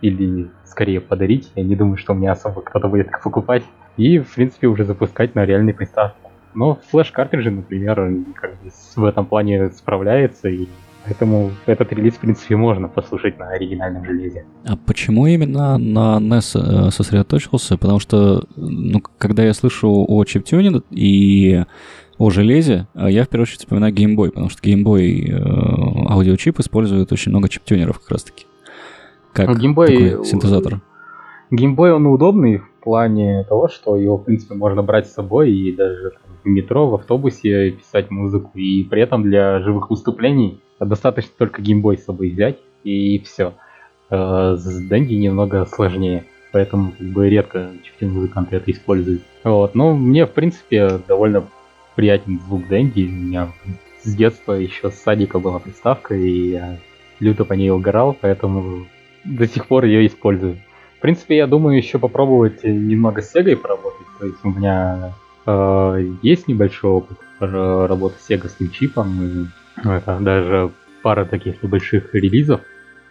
или 0.00 0.50
скорее 0.64 1.00
подарить. 1.00 1.50
Я 1.54 1.62
не 1.62 1.76
думаю, 1.76 1.96
что 1.96 2.14
мне 2.14 2.30
особо 2.30 2.62
кто-то 2.62 2.88
будет 2.88 3.08
их 3.08 3.22
покупать. 3.22 3.62
И, 3.96 4.18
в 4.18 4.34
принципе, 4.34 4.68
уже 4.68 4.84
запускать 4.84 5.34
на 5.34 5.44
реальной 5.44 5.74
приставке. 5.74 6.16
Но 6.54 6.78
флеш-картриджи, 6.90 7.50
например, 7.50 7.96
как 8.34 8.52
бы 8.62 8.70
в 8.96 9.04
этом 9.04 9.26
плане 9.26 9.70
справляется, 9.70 10.48
и 10.48 10.66
Поэтому 11.04 11.50
этот 11.66 11.92
релиз, 11.92 12.14
в 12.14 12.20
принципе, 12.20 12.56
можно 12.56 12.88
послушать 12.88 13.38
на 13.38 13.48
оригинальном 13.48 14.04
железе. 14.04 14.44
А 14.64 14.76
почему 14.76 15.26
именно 15.26 15.76
на 15.76 16.18
NES 16.20 16.86
э, 16.86 16.90
сосредоточился? 16.92 17.76
Потому 17.76 17.98
что, 17.98 18.44
ну, 18.56 19.02
когда 19.18 19.42
я 19.42 19.52
слышу 19.52 20.04
о 20.06 20.24
чиптюне 20.24 20.80
и 20.90 21.64
о 22.18 22.30
железе, 22.30 22.86
э, 22.94 23.10
я 23.10 23.24
в 23.24 23.28
первую 23.28 23.44
очередь 23.44 23.60
вспоминаю 23.60 23.92
Game 23.94 24.14
Boy, 24.14 24.28
потому 24.28 24.48
что 24.48 24.62
Game 24.62 24.84
Boy 24.84 25.30
э, 25.30 26.12
аудиочип 26.12 26.60
использует 26.60 27.12
очень 27.12 27.30
много 27.30 27.48
чиптюнеров 27.48 28.00
как 28.00 28.10
раз-таки. 28.10 28.46
Как 29.32 29.48
ну, 29.48 29.54
Game 29.54 29.74
Boy, 29.74 30.24
синтезатор. 30.24 30.80
Game 31.50 31.74
Boy, 31.74 31.90
он 31.90 32.06
удобный 32.06 32.58
в 32.58 32.68
плане 32.82 33.44
того, 33.44 33.68
что 33.68 33.96
его, 33.96 34.16
в 34.16 34.24
принципе, 34.24 34.54
можно 34.54 34.82
брать 34.82 35.06
с 35.06 35.14
собой 35.14 35.52
и 35.52 35.72
даже 35.72 36.10
там, 36.10 36.36
в 36.44 36.46
метро, 36.46 36.88
в 36.88 36.94
автобусе 36.94 37.70
писать 37.70 38.10
музыку. 38.10 38.50
И 38.54 38.84
при 38.84 39.02
этом 39.02 39.22
для 39.22 39.60
живых 39.60 39.90
выступлений 39.90 40.60
достаточно 40.80 41.32
только 41.38 41.62
геймбой 41.62 41.98
с 41.98 42.04
собой 42.04 42.30
взять, 42.30 42.58
и 42.84 43.18
все. 43.20 43.54
Э, 44.10 44.56
с 44.58 44.88
Дэнди 44.88 45.14
немного 45.14 45.64
сложнее, 45.66 46.24
поэтому 46.52 46.92
как 46.98 47.06
бы 47.08 47.28
редко 47.28 47.70
чифтин 47.82 48.12
музыканты 48.12 48.56
это 48.56 48.70
используют. 48.70 49.22
Вот, 49.44 49.74
но 49.74 49.94
мне, 49.94 50.26
в 50.26 50.32
принципе, 50.32 51.00
довольно 51.08 51.44
приятен 51.94 52.40
звук 52.46 52.66
Дэнди. 52.68 53.02
У 53.02 53.10
меня 53.10 53.48
с 54.02 54.14
детства 54.14 54.52
еще 54.52 54.90
с 54.90 54.94
садика 54.94 55.38
была 55.38 55.58
приставка, 55.58 56.14
и 56.14 56.50
я 56.50 56.78
люто 57.20 57.44
по 57.44 57.52
ней 57.52 57.70
угорал, 57.70 58.16
поэтому 58.18 58.86
до 59.24 59.46
сих 59.46 59.66
пор 59.66 59.84
ее 59.84 60.06
использую. 60.06 60.56
В 60.98 61.00
принципе, 61.00 61.36
я 61.36 61.46
думаю 61.46 61.76
еще 61.76 61.98
попробовать 61.98 62.64
немного 62.64 63.22
с 63.22 63.34
Sega 63.34 63.56
поработать. 63.56 64.06
То 64.18 64.26
есть 64.26 64.38
у 64.44 64.50
меня 64.50 65.12
э, 65.46 66.06
есть 66.22 66.48
небольшой 66.48 66.90
опыт 66.90 67.18
работы 67.40 68.16
с 68.20 68.30
Sega 68.30 68.48
с 68.48 68.72
чипом, 68.72 69.22
и 69.22 69.88
это 69.88 70.18
даже 70.20 70.70
пара 71.02 71.24
таких 71.24 71.62
небольших 71.62 72.14
релизов, 72.14 72.60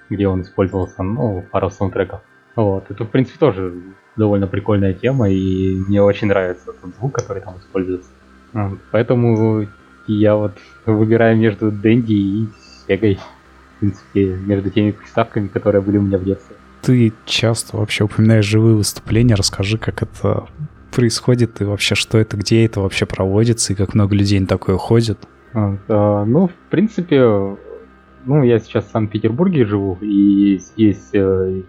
где 0.10 0.28
он 0.28 0.42
использовался, 0.42 1.04
ну, 1.04 1.46
пара 1.52 1.70
саундтреков. 1.70 2.22
Вот, 2.56 2.90
это, 2.90 3.04
в 3.04 3.10
принципе, 3.10 3.38
тоже 3.40 3.74
довольно 4.16 4.48
прикольная 4.48 4.94
тема, 4.94 5.30
и 5.30 5.76
мне 5.88 6.02
очень 6.02 6.28
нравится 6.28 6.74
тот 6.74 6.94
звук, 6.98 7.14
который 7.14 7.42
там 7.42 7.58
используется. 7.58 8.10
Поэтому 8.92 9.66
я 10.08 10.36
вот 10.36 10.54
выбираю 10.86 11.38
между 11.38 11.72
Дэнди 11.72 12.14
и 12.14 12.48
Сегой, 12.88 13.16
в 13.16 13.80
принципе, 13.80 14.36
между 14.36 14.70
теми 14.70 14.92
приставками, 14.92 15.48
которые 15.48 15.82
были 15.82 15.98
у 15.98 16.02
меня 16.02 16.18
в 16.18 16.24
детстве. 16.24 16.56
Ты 16.82 17.14
часто 17.26 17.78
вообще 17.78 18.06
упоминаешь 18.06 18.46
живые 18.46 18.76
выступления, 18.76 19.36
расскажи, 19.36 19.78
как 19.78 20.02
это 20.02 20.48
происходит 20.92 21.62
и 21.62 21.64
вообще 21.64 21.96
что 21.96 22.18
это, 22.18 22.38
где 22.38 22.66
это 22.66 22.82
вообще 22.82 23.06
проводится 23.06 23.74
и 23.74 23.76
как 23.76 23.94
много 23.94 24.16
людей 24.16 24.40
на 24.40 24.48
такое 24.48 24.78
ходит. 24.78 25.18
А, 25.54 26.26
ну, 26.26 26.48
в 26.48 26.70
принципе, 26.70 27.58
ну, 28.26 28.44
я 28.44 28.60
сейчас 28.60 28.86
в 28.86 28.92
Санкт-Петербурге 28.92 29.66
живу, 29.66 29.98
и 30.02 30.58
здесь 30.58 31.10
э, 31.14 31.62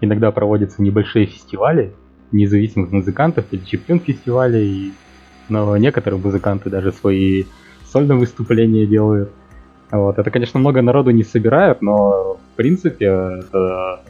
иногда 0.00 0.30
проводятся 0.30 0.82
небольшие 0.82 1.26
фестивали 1.26 1.94
независимых 2.32 2.90
музыкантов 2.92 3.46
или 3.52 3.64
чемпион 3.64 4.00
фестивалей, 4.00 4.92
но 5.48 5.76
некоторые 5.76 6.20
музыканты 6.20 6.70
даже 6.70 6.92
свои 6.92 7.44
сольные 7.90 8.18
выступления 8.18 8.86
делают. 8.86 9.30
Вот. 9.90 10.18
Это, 10.18 10.30
конечно, 10.30 10.58
много 10.60 10.82
народу 10.82 11.10
не 11.10 11.22
собирают, 11.22 11.82
но 11.82 12.34
в 12.34 12.56
принципе 12.56 13.06
это 13.06 14.00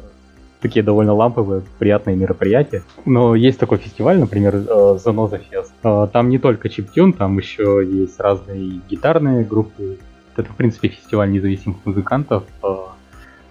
такие 0.61 0.83
довольно 0.83 1.15
ламповые, 1.15 1.63
приятные 1.79 2.17
мероприятия. 2.17 2.83
Но 3.05 3.35
есть 3.35 3.59
такой 3.59 3.79
фестиваль, 3.79 4.19
например, 4.19 4.57
э, 4.57 4.99
Заноза 5.03 5.39
Фест. 5.39 5.73
Э, 5.85 6.09
там 6.13 6.29
не 6.29 6.39
только 6.39 6.69
чиптюн, 6.69 7.13
там 7.13 7.39
еще 7.39 7.87
есть 7.89 8.19
разные 8.19 8.81
гитарные 8.89 9.45
группы. 9.45 9.99
Это, 10.37 10.53
в 10.53 10.57
принципе, 10.57 10.89
фестиваль 10.89 11.31
независимых 11.31 11.79
музыкантов. 11.85 12.45
Э, 12.63 12.75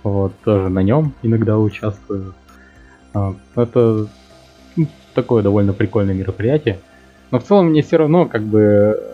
вот, 0.04 0.34
тоже 0.44 0.70
на 0.70 0.84
нем 0.84 1.14
иногда 1.24 1.58
участвую. 1.58 2.34
Это 3.56 4.08
ну, 4.76 4.88
такое 5.14 5.42
довольно 5.42 5.74
прикольное 5.74 6.14
мероприятие. 6.14 6.80
Но 7.36 7.40
в 7.40 7.44
целом 7.44 7.72
мне 7.72 7.82
все 7.82 7.98
равно 7.98 8.28
как 8.28 8.44
бы 8.44 9.14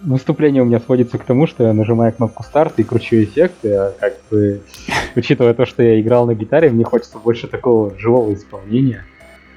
выступление 0.00 0.62
у 0.62 0.66
меня 0.66 0.78
сводится 0.78 1.18
к 1.18 1.24
тому, 1.24 1.48
что 1.48 1.64
я 1.64 1.72
нажимаю 1.72 2.12
кнопку 2.12 2.44
старт 2.44 2.74
и 2.76 2.84
кручу 2.84 3.16
эффекты, 3.16 3.74
а 3.74 3.92
как 3.98 4.14
бы, 4.30 4.60
учитывая 5.16 5.52
то, 5.52 5.66
что 5.66 5.82
я 5.82 6.00
играл 6.00 6.26
на 6.26 6.36
гитаре, 6.36 6.70
мне 6.70 6.84
хочется 6.84 7.18
больше 7.18 7.48
такого 7.48 7.98
живого 7.98 8.32
исполнения. 8.32 9.04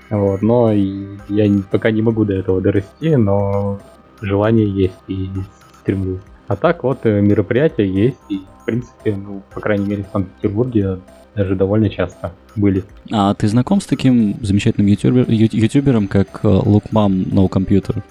Вот, 0.10 0.42
но 0.42 0.72
я 0.72 1.62
пока 1.70 1.92
не 1.92 2.02
могу 2.02 2.26
до 2.26 2.34
этого 2.34 2.62
дорасти, 2.62 3.16
но 3.16 3.80
желание 4.22 4.68
есть 4.68 4.98
и 5.08 5.30
стремлюсь. 5.82 6.22
А 6.48 6.56
так 6.56 6.84
вот 6.84 7.02
э, 7.04 7.22
мероприятия 7.22 7.86
есть, 7.86 8.18
и 8.28 8.42
в 8.60 8.66
принципе, 8.66 9.16
ну, 9.16 9.44
по 9.54 9.60
крайней 9.60 9.86
мере, 9.86 10.04
в 10.04 10.12
Санкт-Петербурге 10.12 10.98
даже 11.36 11.56
довольно 11.56 11.90
часто 11.90 12.34
были. 12.56 12.84
А 13.12 13.34
ты 13.34 13.48
знаком 13.48 13.82
с 13.82 13.86
таким 13.86 14.36
замечательным 14.42 14.88
ютубер, 14.88 15.26
ютубером, 15.30 16.08
как 16.08 16.42
Лукмам 16.44 17.22
э, 17.22 17.26
No 17.26 17.50
Computer? 17.50 18.02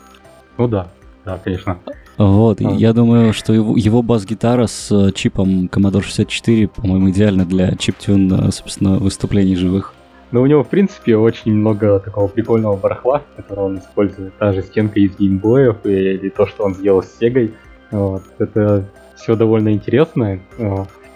Ну 0.56 0.68
да, 0.68 0.88
да, 1.25 1.38
конечно. 1.42 1.78
Вот, 2.16 2.60
а. 2.60 2.70
я 2.72 2.92
думаю, 2.92 3.32
что 3.32 3.52
его, 3.52 3.76
его 3.76 4.02
бас-гитара 4.02 4.66
с 4.66 4.90
э, 4.90 5.12
чипом 5.12 5.66
Commodore 5.66 6.02
64, 6.02 6.68
по-моему, 6.68 7.10
идеально 7.10 7.44
для 7.44 7.76
чиптюн, 7.76 8.32
э, 8.32 8.50
собственно, 8.50 8.98
выступлений 8.98 9.54
живых. 9.54 9.94
Ну, 10.30 10.42
у 10.42 10.46
него, 10.46 10.62
в 10.62 10.68
принципе, 10.68 11.16
очень 11.16 11.54
много 11.54 12.00
такого 12.00 12.28
прикольного 12.28 12.76
барахла, 12.76 13.22
который 13.37 13.60
он 13.60 13.78
использует. 13.78 14.37
Та 14.37 14.52
же 14.52 14.62
стенка 14.62 15.00
из 15.00 15.16
геймбоев 15.16 15.87
или 15.87 16.28
то, 16.28 16.46
что 16.46 16.64
он 16.64 16.75
сделал 16.75 17.02
с 17.02 17.16
Сегой. 17.18 17.54
Вот, 17.90 18.22
это 18.38 18.84
все 19.16 19.37
довольно 19.37 19.72
интересно. 19.72 20.38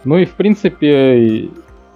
Ну 0.05 0.19
и, 0.19 0.25
в 0.25 0.33
принципе, 0.33 1.51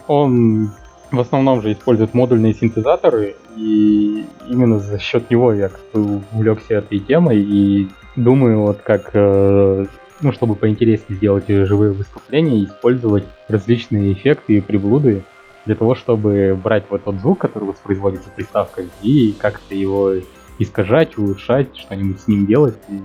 он 0.06 0.70
в 1.10 1.20
основном 1.20 1.62
же 1.62 1.72
использует 1.72 2.14
модульные 2.14 2.54
синтезаторы, 2.54 3.36
и 3.56 4.26
именно 4.48 4.78
за 4.78 4.98
счет 4.98 5.30
него 5.30 5.52
я 5.52 5.70
увлекся 5.92 6.74
этой 6.74 6.98
темой 6.98 7.40
и 7.40 7.88
думаю, 8.16 8.60
вот 8.62 8.80
как, 8.82 9.10
э, 9.12 9.86
ну, 10.20 10.32
чтобы 10.32 10.56
поинтереснее 10.56 11.16
сделать 11.16 11.44
живые 11.48 11.92
выступления, 11.92 12.64
использовать 12.64 13.24
различные 13.48 14.12
эффекты 14.12 14.56
и 14.56 14.60
приблуды 14.60 15.22
для 15.64 15.74
того, 15.74 15.94
чтобы 15.94 16.58
брать 16.62 16.84
вот 16.90 17.04
тот 17.04 17.16
звук, 17.16 17.38
который 17.40 17.64
воспроизводится 17.64 18.30
приставкой, 18.34 18.88
и 19.02 19.34
как-то 19.38 19.74
его 19.74 20.14
искажать, 20.58 21.18
улучшать, 21.18 21.76
что-нибудь 21.76 22.20
с 22.20 22.28
ним 22.28 22.46
делать. 22.46 22.76
И, 22.88 23.00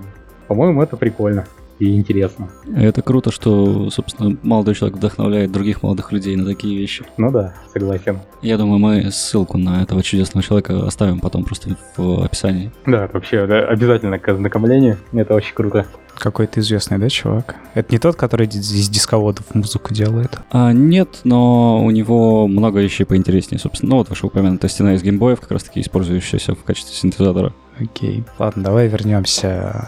по-моему, 0.48 0.81
это 0.81 0.98
прикольно 0.98 1.46
и 1.81 1.95
интересно. 1.95 2.47
Это 2.75 3.01
круто, 3.01 3.31
что, 3.31 3.89
собственно, 3.89 4.38
молодой 4.43 4.75
человек 4.75 4.97
вдохновляет 4.97 5.51
других 5.51 5.81
молодых 5.81 6.11
людей 6.11 6.35
на 6.35 6.45
такие 6.45 6.77
вещи. 6.77 7.03
Ну 7.17 7.31
да, 7.31 7.55
согласен. 7.73 8.19
Я 8.43 8.59
думаю, 8.59 8.77
мы 8.77 9.09
ссылку 9.09 9.57
на 9.57 9.81
этого 9.81 10.03
чудесного 10.03 10.43
человека 10.43 10.85
оставим 10.85 11.19
потом 11.19 11.43
просто 11.43 11.75
в 11.97 12.23
описании. 12.23 12.71
Да, 12.85 13.05
это 13.05 13.15
вообще 13.15 13.47
да, 13.47 13.65
обязательно 13.65 14.19
к 14.19 14.29
ознакомлению. 14.29 14.97
Это 15.11 15.33
очень 15.33 15.55
круто. 15.55 15.88
Какой-то 16.13 16.59
известный, 16.59 17.00
да, 17.00 17.09
чувак? 17.09 17.55
Это 17.73 17.91
не 17.91 17.97
тот, 17.97 18.15
который 18.15 18.45
из 18.45 18.89
дисководов 18.89 19.55
музыку 19.55 19.91
делает? 19.91 20.39
А, 20.51 20.71
нет, 20.73 21.21
но 21.23 21.83
у 21.83 21.89
него 21.89 22.47
много 22.47 22.79
вещей 22.79 23.05
поинтереснее, 23.05 23.59
собственно. 23.59 23.91
Ну, 23.91 23.97
вот 23.97 24.09
ваша 24.09 24.27
упомянутая 24.27 24.69
стена 24.69 24.93
из 24.93 25.01
геймбоев, 25.01 25.39
как 25.39 25.50
раз-таки 25.50 25.81
использующаяся 25.81 26.53
в 26.53 26.63
качестве 26.63 26.93
синтезатора. 26.95 27.53
Окей, 27.79 28.23
ладно, 28.38 28.61
давай 28.61 28.88
вернемся 28.88 29.88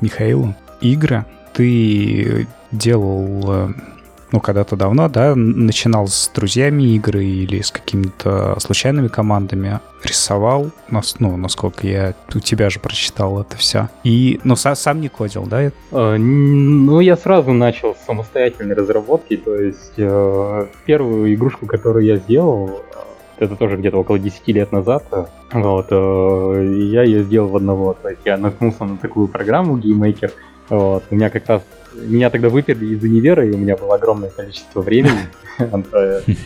Михаилу 0.00 0.56
игры. 0.80 1.24
Ты 1.52 2.46
делал, 2.70 3.44
э, 3.46 3.68
ну, 4.30 4.40
когда-то 4.40 4.76
давно, 4.76 5.08
да, 5.08 5.34
начинал 5.34 6.06
с 6.06 6.30
друзьями 6.34 6.94
игры 6.94 7.24
или 7.24 7.60
с 7.60 7.70
какими-то 7.70 8.58
случайными 8.60 9.08
командами, 9.08 9.80
рисовал, 10.04 10.70
ну, 10.90 11.36
насколько 11.36 11.86
я 11.86 12.14
у 12.34 12.40
тебя 12.40 12.70
же 12.70 12.78
прочитал 12.78 13.40
это 13.40 13.56
все. 13.56 13.88
И, 14.04 14.40
ну, 14.44 14.54
сам 14.56 15.00
не 15.00 15.08
кодил, 15.08 15.46
да? 15.46 15.72
А, 15.90 16.16
ну, 16.16 17.00
я 17.00 17.16
сразу 17.16 17.52
начал 17.52 17.94
с 17.94 18.06
самостоятельной 18.06 18.74
разработки, 18.74 19.36
то 19.36 19.54
есть 19.54 19.94
э, 19.96 20.66
первую 20.84 21.34
игрушку, 21.34 21.66
которую 21.66 22.04
я 22.04 22.16
сделал, 22.16 22.82
это 23.38 23.54
тоже 23.54 23.76
где-то 23.76 23.98
около 23.98 24.18
10 24.18 24.48
лет 24.48 24.72
назад. 24.72 25.04
Вот, 25.52 25.86
э, 25.90 26.88
я 26.90 27.04
ее 27.04 27.22
сделал 27.22 27.48
в 27.48 27.56
одного. 27.56 27.94
То 27.94 28.10
есть 28.10 28.22
я 28.24 28.36
наткнулся 28.36 28.84
на 28.84 28.96
такую 28.96 29.28
программу 29.28 29.78
GameMaker. 29.78 30.32
Вот, 30.68 31.04
у 31.10 31.14
меня 31.14 31.30
как 31.30 31.48
раз 31.48 31.62
меня 31.94 32.30
тогда 32.30 32.48
выперли 32.48 32.94
из 32.94 33.02
универа, 33.02 33.46
и 33.46 33.52
у 33.52 33.58
меня 33.58 33.76
было 33.76 33.94
огромное 33.94 34.30
количество 34.30 34.80
времени. 34.80 35.28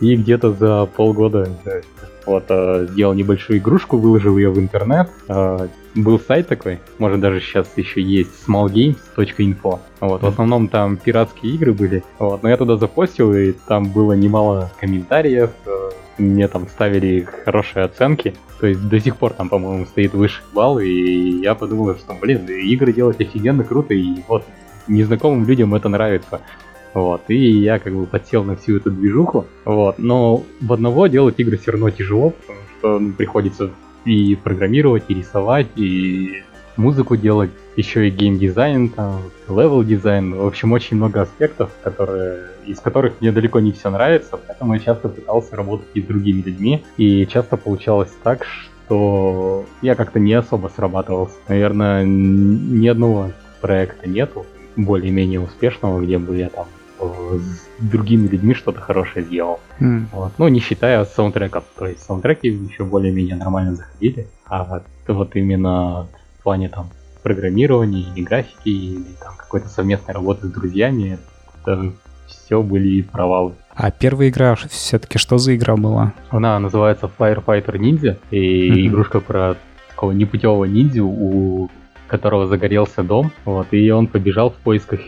И 0.00 0.16
где-то 0.16 0.52
за 0.52 0.86
полгода 0.86 1.48
вот, 2.26 2.44
сделал 2.90 3.14
небольшую 3.14 3.60
игрушку, 3.60 3.96
выложил 3.96 4.36
ее 4.36 4.50
в 4.50 4.58
интернет. 4.58 5.08
Был 5.94 6.18
сайт 6.18 6.48
такой, 6.48 6.80
может 6.98 7.20
даже 7.20 7.40
сейчас 7.40 7.68
еще 7.76 8.02
есть, 8.02 8.30
smallgames.info. 8.46 9.78
Вот, 10.00 10.22
в 10.22 10.26
основном 10.26 10.66
там 10.68 10.96
пиратские 10.96 11.54
игры 11.54 11.72
были. 11.72 12.02
Вот, 12.18 12.42
но 12.42 12.48
я 12.48 12.56
туда 12.56 12.76
запостил, 12.76 13.32
и 13.32 13.52
там 13.52 13.88
было 13.90 14.14
немало 14.14 14.72
комментариев, 14.80 15.50
мне 16.18 16.48
там 16.48 16.68
ставили 16.68 17.26
хорошие 17.44 17.84
оценки. 17.84 18.34
То 18.60 18.66
есть 18.66 18.88
до 18.88 19.00
сих 19.00 19.16
пор 19.16 19.32
там, 19.32 19.48
по-моему, 19.48 19.84
стоит 19.86 20.14
высший 20.14 20.44
балл, 20.52 20.78
и 20.78 21.40
я 21.42 21.54
подумал, 21.54 21.94
что, 21.96 22.14
блин, 22.14 22.46
игры 22.46 22.92
делать 22.92 23.20
офигенно 23.20 23.64
круто, 23.64 23.94
и 23.94 24.22
вот 24.28 24.44
незнакомым 24.88 25.46
людям 25.46 25.74
это 25.74 25.88
нравится. 25.88 26.40
Вот, 26.94 27.22
и 27.26 27.36
я 27.36 27.80
как 27.80 27.92
бы 27.92 28.06
подсел 28.06 28.44
на 28.44 28.54
всю 28.54 28.76
эту 28.76 28.92
движуху, 28.92 29.46
вот, 29.64 29.98
но 29.98 30.44
в 30.60 30.72
одного 30.72 31.08
делать 31.08 31.34
игры 31.38 31.56
все 31.56 31.72
равно 31.72 31.90
тяжело, 31.90 32.30
потому 32.30 32.58
что 32.78 32.98
ну, 33.00 33.12
приходится 33.12 33.70
и 34.04 34.36
программировать, 34.36 35.04
и 35.08 35.14
рисовать, 35.14 35.66
и 35.74 36.44
музыку 36.76 37.16
делать, 37.16 37.50
еще 37.76 38.08
и 38.08 38.10
геймдизайн, 38.10 38.88
там, 38.90 39.22
level 39.48 39.82
design, 39.82 40.34
в 40.34 40.46
общем, 40.46 40.72
очень 40.72 40.96
много 40.96 41.22
аспектов, 41.22 41.70
которые, 41.82 42.48
из 42.66 42.80
которых 42.80 43.20
мне 43.20 43.32
далеко 43.32 43.60
не 43.60 43.72
все 43.72 43.90
нравится, 43.90 44.36
поэтому 44.36 44.74
я 44.74 44.80
часто 44.80 45.08
пытался 45.08 45.56
работать 45.56 45.88
и 45.94 46.00
с 46.00 46.04
другими 46.04 46.42
людьми, 46.42 46.84
и 46.96 47.26
часто 47.26 47.56
получалось 47.56 48.12
так, 48.22 48.44
что 48.44 49.64
я 49.82 49.94
как-то 49.94 50.20
не 50.20 50.34
особо 50.34 50.68
срабатывался. 50.68 51.36
Наверное, 51.48 52.04
ни 52.04 52.86
одного 52.86 53.30
проекта 53.60 54.08
нету 54.08 54.46
более-менее 54.76 55.40
успешного, 55.40 56.00
где 56.00 56.18
бы 56.18 56.36
я 56.36 56.48
там 56.48 56.66
с 57.00 57.68
другими 57.80 58.28
людьми 58.28 58.54
что-то 58.54 58.80
хорошее 58.80 59.24
сделал. 59.24 59.60
Mm. 59.80 60.04
Вот. 60.12 60.32
Ну, 60.38 60.48
не 60.48 60.60
считая 60.60 61.04
саундтреков. 61.04 61.64
То 61.76 61.86
есть 61.86 62.02
саундтреки 62.02 62.48
еще 62.48 62.84
более-менее 62.84 63.36
нормально 63.36 63.74
заходили. 63.74 64.28
А 64.46 64.82
вот 65.08 65.36
именно 65.36 66.06
в 66.38 66.42
плане 66.42 66.68
там 66.68 66.88
программирования 67.24 68.04
или 68.14 68.22
графики, 68.22 68.68
или 68.68 69.04
там 69.20 69.34
какой-то 69.36 69.68
совместной 69.68 70.14
работы 70.14 70.46
с 70.46 70.50
друзьями, 70.52 71.18
это 71.60 71.92
все 72.28 72.62
были 72.62 73.02
провалы. 73.02 73.54
А 73.74 73.90
первая 73.90 74.28
игра 74.28 74.54
все-таки 74.54 75.18
что 75.18 75.38
за 75.38 75.56
игра 75.56 75.76
была? 75.76 76.12
Она 76.30 76.56
называется 76.60 77.10
Firefighter 77.18 77.76
Ninja, 77.76 78.18
и 78.30 78.70
mm-hmm. 78.70 78.86
игрушка 78.86 79.20
про 79.20 79.56
такого 79.88 80.12
непутевого 80.12 80.66
ниндзю, 80.66 81.06
у 81.06 81.70
которого 82.06 82.46
загорелся 82.46 83.02
дом, 83.02 83.32
вот, 83.44 83.68
и 83.72 83.90
он 83.90 84.06
побежал 84.06 84.50
в 84.50 84.56
поисках 84.56 85.00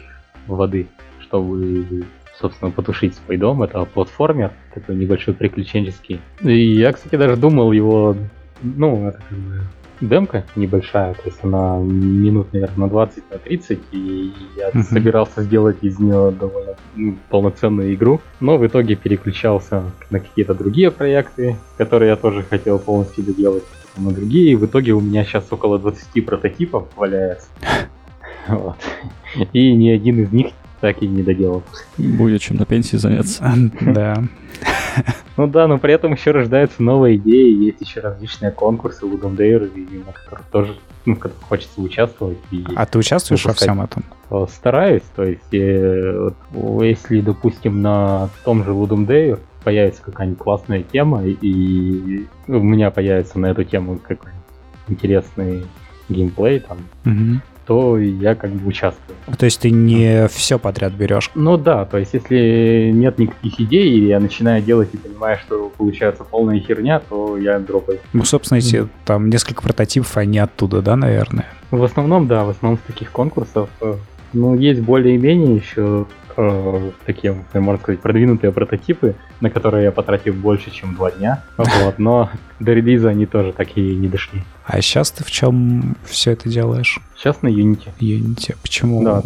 воды 0.49 0.89
чтобы, 1.27 2.05
собственно, 2.39 2.71
потушить 2.71 3.15
свой 3.15 3.37
дом. 3.37 3.63
Это 3.63 3.85
платформер, 3.85 4.53
такой 4.75 4.97
небольшой 4.97 5.35
приключенческий. 5.35 6.21
И 6.41 6.75
я, 6.75 6.93
кстати, 6.93 7.17
даже 7.17 7.37
думал 7.37 7.73
его, 7.73 8.17
ну, 8.63 9.09
это 9.09 9.19
как 9.29 9.39
бы 9.39 9.61
демка 10.01 10.45
небольшая, 10.57 11.15
то 11.15 11.23
есть 11.25 11.39
она 11.43 11.79
минут, 11.79 12.53
наверное, 12.53 12.87
на 12.87 12.89
20, 12.89 13.31
на 13.31 13.39
30, 13.39 13.79
и 13.93 14.33
я 14.57 14.71
uh-huh. 14.71 14.83
собирался 14.83 15.43
сделать 15.43 15.79
из 15.83 15.99
нее 15.99 16.33
довольно 16.33 16.75
ну, 16.95 17.17
полноценную 17.31 17.95
игру, 17.95 18.21
но 18.41 18.57
в 18.57 18.67
итоге 18.67 18.97
переключался 18.97 19.85
на 20.11 20.21
какие-то 20.21 20.55
другие 20.55 20.91
проекты, 20.91 21.57
которые 21.77 22.11
я 22.11 22.17
тоже 22.17 22.43
хотел 22.43 22.79
полностью 22.79 23.25
доделать, 23.25 23.65
на 23.97 24.13
другие, 24.13 24.53
и 24.53 24.57
в 24.57 24.67
итоге 24.67 24.93
у 24.93 25.01
меня 25.01 25.25
сейчас 25.25 25.45
около 25.51 25.79
20 25.79 26.25
прототипов 26.25 26.89
валяется. 26.97 27.49
Вот. 28.49 28.77
И 29.53 29.73
ни 29.75 29.89
один 29.89 30.21
из 30.21 30.31
них 30.31 30.53
так 30.81 31.03
и 31.03 31.07
не 31.07 31.23
доделал. 31.23 31.63
Будет 31.97 32.41
чем 32.41 32.57
на 32.57 32.67
пенсии 32.67 32.97
заняться. 32.97 33.53
Да. 33.81 34.23
Ну 35.37 35.47
да, 35.47 35.67
но 35.67 35.79
при 35.79 35.93
этом 35.93 36.15
еще 36.15 36.31
рождаются 36.31 36.83
новые 36.83 37.17
идеи, 37.17 37.53
есть 37.53 37.83
еще 37.83 38.01
различные 38.01 38.51
конкурсы 38.51 39.05
Ludum 39.05 39.37
Dare, 39.37 39.71
на 40.07 40.13
которых 40.13 40.47
тоже 40.47 40.77
ну, 41.05 41.15
в 41.15 41.19
которых 41.19 41.43
хочется 41.45 41.81
участвовать. 41.81 42.39
И 42.51 42.65
а 42.75 42.87
ты 42.87 42.99
участвуешь 42.99 43.45
во 43.45 43.53
всем 43.53 43.81
этом? 43.81 44.05
Э, 44.31 44.47
стараюсь, 44.51 45.05
то 45.15 45.25
есть, 45.25 45.53
э, 45.53 46.31
если, 46.81 47.21
допустим, 47.21 47.81
на 47.81 48.29
том 48.45 48.65
же 48.65 48.71
Dare 48.71 49.39
появится 49.63 50.03
какая-нибудь 50.03 50.39
классная 50.39 50.83
тема, 50.83 51.23
и 51.25 52.27
у 52.49 52.59
меня 52.59 52.91
появится 52.91 53.39
на 53.39 53.47
эту 53.47 53.65
тему 53.65 53.99
какой-нибудь 53.99 54.43
интересный 54.89 55.67
геймплей, 56.09 56.61
там, 56.61 56.79
угу 57.05 57.41
то 57.67 57.99
я 57.99 58.35
как 58.35 58.51
бы 58.51 58.69
участвую. 58.69 59.17
То 59.39 59.45
есть 59.45 59.61
ты 59.61 59.71
не 59.71 60.29
все 60.29 60.59
подряд 60.59 60.93
берешь? 60.93 61.31
Ну 61.35 61.57
да, 61.57 61.85
то 61.85 61.99
есть 61.99 62.15
если 62.15 62.91
нет 62.95 63.19
никаких 63.19 63.61
идей, 63.61 63.91
или 63.91 64.07
я 64.07 64.21
начинаю 64.21 64.63
делать 64.63 64.91
и 64.93 64.97
понимаю, 64.97 65.39
что 65.39 65.73
получается 65.77 66.25
полная 66.25 66.61
херня, 66.61 67.01
то 67.01 67.37
я 67.37 67.59
дропаю. 67.59 67.99
Ну, 68.13 68.25
собственно, 68.25 68.59
эти 68.59 68.87
там 69.05 69.29
несколько 69.29 69.63
прототипов, 69.63 70.17
они 70.17 70.39
оттуда, 70.39 70.81
да, 70.81 70.97
наверное? 70.97 71.47
В 71.71 71.83
основном, 71.83 72.29
да, 72.29 72.45
в 72.45 72.51
основном 72.51 72.79
с 72.79 72.87
таких 72.87 73.11
конкурсов. 73.11 73.69
Ну, 74.33 74.55
есть 74.57 74.81
более-менее 74.81 75.57
еще 75.57 76.07
э, 76.37 76.91
такие, 77.05 77.37
можно 77.55 77.81
сказать, 77.81 78.01
продвинутые 78.01 78.53
прототипы, 78.53 79.15
на 79.41 79.51
которые 79.51 79.85
я 79.85 79.93
потратил 79.93 80.35
больше, 80.35 80.71
чем 80.71 80.95
два 80.95 81.11
дня. 81.11 81.45
Вот, 81.57 81.99
но 81.99 82.31
до 82.61 82.73
релиза 82.73 83.11
они 83.11 83.27
тоже 83.27 83.53
так 83.53 83.77
и 83.77 83.95
не 83.95 84.09
дошли. 84.09 84.43
А 84.65 84.81
сейчас 84.81 85.11
ты 85.11 85.25
в 85.25 85.31
чем 85.31 85.97
все 86.05 86.33
это 86.33 86.49
делаешь? 86.49 87.01
Сейчас 87.17 87.43
на 87.43 87.49
Unity. 87.49 87.89
Unity. 88.01 88.57
Почему 88.63 89.03
да. 89.03 89.23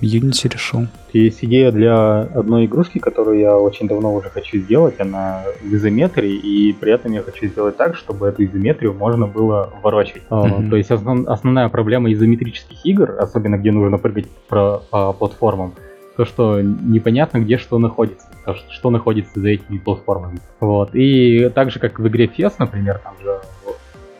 Unity 0.00 0.52
решил? 0.52 0.86
Есть 1.12 1.44
идея 1.44 1.70
для 1.70 2.20
одной 2.20 2.66
игрушки, 2.66 2.98
которую 2.98 3.38
я 3.38 3.56
очень 3.56 3.86
давно 3.86 4.12
уже 4.14 4.30
хочу 4.30 4.58
сделать. 4.58 5.00
Она 5.00 5.44
в 5.62 5.74
изометрии, 5.74 6.34
и 6.34 6.72
при 6.72 6.92
этом 6.92 7.12
я 7.12 7.22
хочу 7.22 7.46
сделать 7.46 7.76
так, 7.76 7.96
чтобы 7.96 8.26
эту 8.26 8.44
изометрию 8.44 8.92
можно 8.92 9.26
было 9.26 9.72
ворочать. 9.82 10.22
Mm-hmm. 10.28 10.70
То 10.70 10.76
есть 10.76 10.90
основ, 10.90 11.28
основная 11.28 11.68
проблема 11.68 12.12
изометрических 12.12 12.84
игр, 12.84 13.16
особенно 13.18 13.56
где 13.56 13.70
нужно 13.70 13.98
прыгать 13.98 14.26
про, 14.48 14.82
по 14.90 15.12
платформам, 15.12 15.74
то, 16.16 16.24
что 16.24 16.60
непонятно, 16.60 17.38
где 17.38 17.58
что 17.58 17.78
находится, 17.78 18.28
то, 18.44 18.54
что, 18.54 18.90
находится 18.90 19.40
за 19.40 19.48
этими 19.48 19.78
платформами. 19.78 20.38
Вот. 20.60 20.90
И 20.94 21.50
так 21.54 21.70
же, 21.70 21.78
как 21.80 21.98
в 21.98 22.06
игре 22.08 22.26
Fest, 22.26 22.54
например, 22.58 23.00
там 23.02 23.14
же 23.22 23.40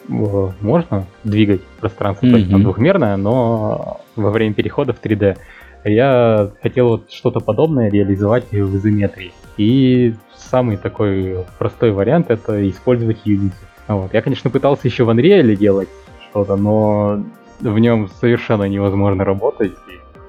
э, 0.09 0.51
можно 0.61 1.07
двигать 1.23 1.63
пространство, 1.81 2.27
mm-hmm. 2.27 2.31
то 2.31 2.37
есть 2.37 2.51
там 2.51 2.63
двухмерное, 2.63 3.17
но 3.17 4.01
во 4.17 4.31
время 4.31 4.55
перехода 4.55 4.93
в 4.93 5.01
3D. 5.01 5.37
Я 5.85 6.51
хотел 6.63 6.89
вот 6.89 7.13
что-то 7.13 7.41
подобное 7.41 7.91
реализовать 7.91 8.51
в 8.51 8.77
изометрии. 8.77 9.33
И 9.57 10.15
самый 10.37 10.77
такой 10.77 11.45
простой 11.59 11.93
вариант 11.93 12.31
это 12.31 12.69
использовать 12.69 13.19
Unity. 13.25 13.53
Вот. 13.87 14.15
Я, 14.15 14.23
конечно, 14.23 14.51
пытался 14.51 14.89
еще 14.89 15.05
в 15.05 15.11
Unreal 15.11 15.55
делать 15.57 15.89
что-то, 16.31 16.57
но 16.57 17.23
в 17.61 17.79
нем 17.79 18.09
совершенно 18.21 18.65
невозможно 18.65 19.25
работать 19.25 19.73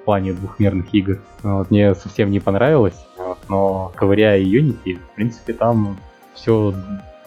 плане 0.06 0.34
двухмерных 0.34 0.94
игр. 0.94 1.20
Вот, 1.44 1.72
мне 1.72 1.94
совсем 1.96 2.32
не 2.32 2.40
понравилось, 2.40 3.06
вот, 3.18 3.38
но 3.50 3.92
ковыряя 3.96 4.40
Unity, 4.40 4.98
в 4.98 5.16
принципе, 5.16 5.54
там 5.54 5.98
все 6.34 6.74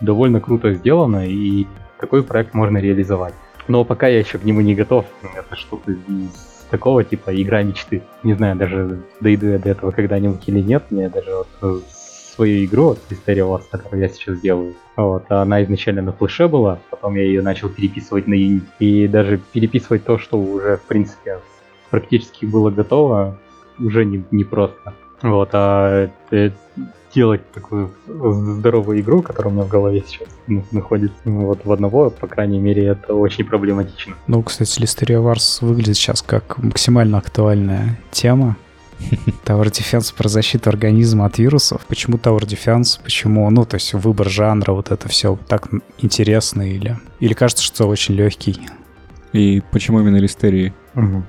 довольно 0.00 0.40
круто 0.40 0.72
сделано, 0.74 1.26
и 1.26 1.66
такой 2.00 2.22
проект 2.22 2.54
можно 2.54 2.78
реализовать. 2.78 3.34
Но 3.66 3.84
пока 3.84 4.08
я 4.08 4.20
еще 4.20 4.38
к 4.38 4.44
нему 4.44 4.60
не 4.62 4.74
готов, 4.74 5.04
это 5.36 5.56
что-то 5.56 5.92
из 5.92 6.66
такого 6.70 7.04
типа 7.04 7.30
игра 7.34 7.62
мечты. 7.62 8.02
Не 8.22 8.34
знаю, 8.34 8.56
даже 8.56 9.00
дойду 9.20 9.46
я 9.46 9.58
до 9.58 9.70
этого 9.70 9.90
когда-нибудь 9.90 10.42
или 10.46 10.60
нет, 10.60 10.84
мне 10.90 11.08
даже 11.08 11.30
вот 11.60 11.84
свою 12.38 12.64
игру, 12.66 12.84
вот, 12.90 13.00
Hysteria 13.10 13.44
Wars, 13.48 13.64
которую 13.68 14.00
я 14.00 14.08
сейчас 14.08 14.38
делаю, 14.40 14.74
вот, 14.96 15.24
она 15.28 15.62
изначально 15.64 16.02
на 16.02 16.12
флеше 16.12 16.46
была, 16.46 16.78
потом 16.88 17.16
я 17.16 17.24
ее 17.24 17.42
начал 17.42 17.68
переписывать 17.68 18.28
на 18.28 18.34
Unity, 18.34 18.62
и 18.78 19.08
даже 19.08 19.40
переписывать 19.52 20.04
то, 20.04 20.18
что 20.18 20.38
уже, 20.38 20.76
в 20.76 20.82
принципе, 20.82 21.40
практически 21.90 22.44
было 22.44 22.70
готово, 22.70 23.38
уже 23.78 24.04
не, 24.04 24.24
не 24.30 24.44
просто. 24.44 24.94
Вот, 25.22 25.50
а 25.52 26.10
э, 26.30 26.50
делать 27.14 27.50
такую 27.52 27.90
здоровую 28.06 29.00
игру, 29.00 29.22
которая 29.22 29.52
у 29.52 29.56
меня 29.56 29.64
в 29.64 29.68
голове 29.68 30.04
сейчас 30.06 30.28
находится, 30.70 31.18
ну, 31.24 31.46
вот 31.46 31.64
в 31.64 31.72
одного, 31.72 32.10
по 32.10 32.26
крайней 32.26 32.58
мере, 32.58 32.86
это 32.86 33.14
очень 33.14 33.44
проблематично. 33.44 34.14
Ну, 34.26 34.42
кстати, 34.42 34.80
Listeria 34.80 35.22
Wars 35.22 35.64
выглядит 35.64 35.96
сейчас 35.96 36.22
как 36.22 36.58
максимально 36.58 37.18
актуальная 37.18 37.98
тема. 38.10 38.56
Tower 39.44 39.66
Defense 39.66 40.12
про 40.16 40.28
защиту 40.28 40.70
организма 40.70 41.26
от 41.26 41.38
вирусов. 41.38 41.82
Почему 41.86 42.16
Tower 42.16 42.42
Defense? 42.42 43.00
Почему, 43.02 43.48
ну, 43.50 43.64
то 43.64 43.76
есть 43.76 43.94
выбор 43.94 44.28
жанра, 44.28 44.72
вот 44.72 44.90
это 44.90 45.08
все 45.08 45.38
так 45.48 45.68
интересно 45.98 46.62
или... 46.62 46.96
Или 47.20 47.32
кажется, 47.32 47.62
что 47.62 47.86
очень 47.86 48.14
легкий? 48.14 48.68
И 49.32 49.62
почему 49.70 50.00
именно 50.00 50.16
Листерии? 50.16 50.72
Угу. 50.94 51.22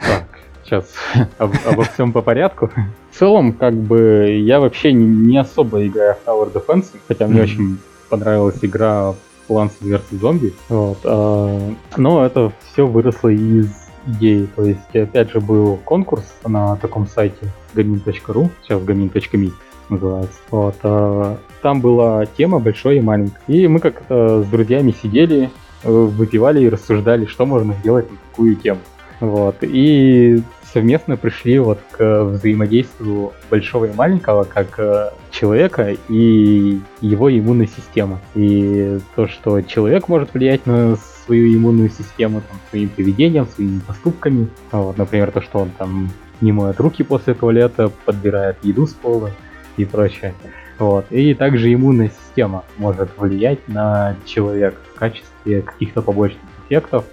Так, 0.00 0.24
сейчас 0.64 0.92
об, 1.38 1.52
обо 1.66 1.84
всем 1.84 2.12
по 2.12 2.22
порядку. 2.22 2.70
в 3.10 3.18
целом, 3.18 3.52
как 3.52 3.74
бы, 3.74 4.40
я 4.42 4.60
вообще 4.60 4.92
не 4.92 5.38
особо 5.38 5.86
играю 5.86 6.14
в 6.14 6.28
Tower 6.28 6.52
Defense, 6.52 6.86
хотя 7.08 7.26
мне 7.26 7.40
mm-hmm. 7.40 7.44
очень 7.44 7.78
понравилась 8.08 8.58
игра 8.62 9.14
Plants 9.48 9.72
vs. 9.80 10.02
Zombie. 10.12 10.54
Вот, 10.68 10.98
а, 11.04 11.74
но 11.96 12.24
это 12.24 12.52
все 12.72 12.86
выросло 12.86 13.28
из 13.28 13.68
идеи. 14.06 14.48
То 14.56 14.64
есть, 14.64 14.94
опять 14.94 15.30
же, 15.32 15.40
был 15.40 15.76
конкурс 15.84 16.24
на 16.46 16.76
таком 16.76 17.06
сайте 17.06 17.52
gamin.ru, 17.74 18.50
сейчас 18.62 18.80
gamin.me 18.82 19.52
называется. 19.88 20.38
Вот, 20.50 20.76
а, 20.82 21.36
там 21.62 21.80
была 21.80 22.26
тема 22.26 22.58
большой 22.58 22.98
и 22.98 23.00
маленькой. 23.00 23.40
И 23.48 23.68
мы 23.68 23.80
как-то 23.80 24.42
с 24.42 24.46
друзьями 24.46 24.94
сидели, 25.02 25.50
э, 25.82 25.90
выпивали 25.90 26.62
и 26.62 26.68
рассуждали, 26.68 27.26
что 27.26 27.44
можно 27.44 27.74
сделать 27.74 28.10
на 28.10 28.16
такую 28.16 28.56
тему. 28.56 28.80
Вот. 29.20 29.56
И 29.62 30.42
совместно 30.72 31.16
пришли 31.16 31.58
вот 31.58 31.78
к 31.90 32.24
взаимодействию 32.24 33.32
большого 33.50 33.86
и 33.86 33.92
маленького 33.92 34.44
как 34.44 34.78
э, 34.78 35.10
человека 35.30 35.94
и 36.08 36.80
его 37.00 37.30
иммунной 37.30 37.66
системы. 37.66 38.18
И 38.34 38.98
то, 39.14 39.28
что 39.28 39.60
человек 39.62 40.08
может 40.08 40.32
влиять 40.34 40.66
на 40.66 40.96
свою 40.96 41.54
иммунную 41.54 41.90
систему 41.90 42.40
там, 42.40 42.58
своим 42.70 42.88
поведением, 42.88 43.46
своими 43.46 43.80
поступками. 43.80 44.48
Вот, 44.72 44.96
например, 44.96 45.30
то, 45.30 45.42
что 45.42 45.60
он 45.60 45.70
там 45.70 46.10
не 46.40 46.52
моет 46.52 46.80
руки 46.80 47.02
после 47.02 47.34
туалета, 47.34 47.90
подбирает 48.04 48.56
еду 48.62 48.86
с 48.86 48.94
пола 48.94 49.30
и 49.76 49.84
прочее. 49.84 50.34
Вот. 50.78 51.06
И 51.10 51.34
также 51.34 51.72
иммунная 51.72 52.10
система 52.10 52.64
может 52.78 53.10
влиять 53.18 53.68
на 53.68 54.16
человека 54.24 54.80
в 54.94 54.98
качестве 54.98 55.62
каких-то 55.62 56.00
побочных 56.00 56.42
эффектов. 56.66 57.04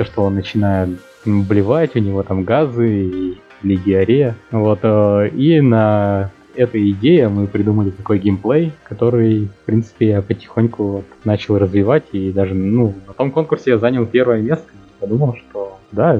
То, 0.00 0.06
что 0.06 0.22
он 0.22 0.34
начинает 0.34 0.98
блевать, 1.26 1.94
у 1.94 1.98
него 1.98 2.22
там 2.22 2.42
газы 2.42 3.36
или 3.62 3.76
диарея. 3.76 4.34
Вот, 4.50 4.78
э, 4.82 5.28
и 5.28 5.60
на 5.60 6.30
этой 6.54 6.90
идее 6.92 7.28
мы 7.28 7.46
придумали 7.46 7.90
такой 7.90 8.18
геймплей, 8.18 8.72
который, 8.82 9.48
в 9.48 9.66
принципе, 9.66 10.08
я 10.08 10.22
потихоньку 10.22 10.84
вот 10.84 11.04
начал 11.24 11.58
развивать, 11.58 12.04
и 12.12 12.32
даже, 12.32 12.54
ну, 12.54 12.94
на 13.06 13.12
том 13.12 13.30
конкурсе 13.30 13.72
я 13.72 13.78
занял 13.78 14.06
первое 14.06 14.40
место, 14.40 14.64
и 14.72 15.00
подумал, 15.00 15.36
что, 15.36 15.78
да, 15.92 16.18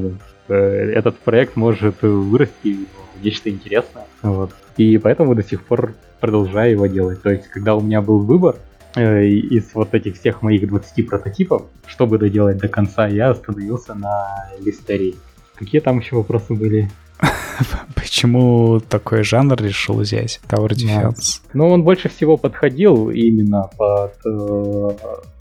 э, 0.49 0.93
этот 0.95 1.17
проект 1.17 1.57
может 1.57 2.03
вырасти 2.03 2.81
в 3.19 3.25
нечто 3.25 3.49
интересное, 3.49 4.05
вот. 4.21 4.51
И 4.77 4.99
поэтому 4.99 5.35
до 5.35 5.43
сих 5.43 5.65
пор 5.65 5.95
продолжаю 6.21 6.73
его 6.73 6.87
делать. 6.87 7.23
То 7.23 7.31
есть, 7.31 7.49
когда 7.49 7.75
у 7.77 7.81
меня 7.81 8.03
был 8.03 8.19
выбор, 8.19 8.57
из 8.97 9.75
вот 9.75 9.95
этих 9.95 10.19
всех 10.19 10.43
моих 10.43 10.67
20 10.67 11.07
прототипов, 11.07 11.63
чтобы 11.87 12.19
доделать 12.19 12.59
до 12.59 12.69
конца, 12.69 13.07
я 13.07 13.31
остановился 13.31 13.95
на 13.95 14.49
листерии. 14.61 15.17
Какие 15.55 15.81
там 15.81 15.99
еще 16.01 16.17
вопросы 16.17 16.55
были? 16.55 16.91
Почему 17.95 18.81
такой 18.81 19.23
жанр 19.23 19.63
решил 19.63 19.97
взять? 19.97 20.41
Tower 20.49 20.71
Defense. 20.71 21.43
Ну, 21.53 21.69
он 21.69 21.83
больше 21.83 22.09
всего 22.09 22.37
подходил 22.37 23.11
именно 23.11 23.69
под, 23.77 24.15
э, 24.25 24.91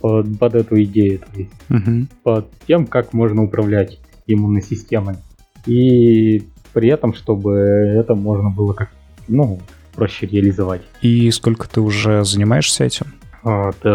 под, 0.00 0.38
под 0.38 0.54
эту 0.54 0.82
идею, 0.82 1.20
то 1.20 1.38
есть 1.38 1.50
угу. 1.70 2.06
под 2.22 2.50
тем, 2.66 2.86
как 2.86 3.12
можно 3.12 3.42
управлять 3.42 3.98
иммунной 4.26 4.62
системой. 4.62 5.16
И 5.66 6.42
при 6.72 6.88
этом, 6.88 7.14
чтобы 7.14 7.56
это 7.56 8.14
можно 8.14 8.50
было 8.50 8.72
как 8.72 8.90
ну, 9.28 9.60
проще 9.94 10.26
реализовать. 10.26 10.82
И 11.02 11.30
сколько 11.30 11.68
ты 11.68 11.80
уже 11.80 12.24
занимаешься 12.24 12.84
этим? 12.84 13.06
Вот, 13.42 13.76
э, 13.84 13.88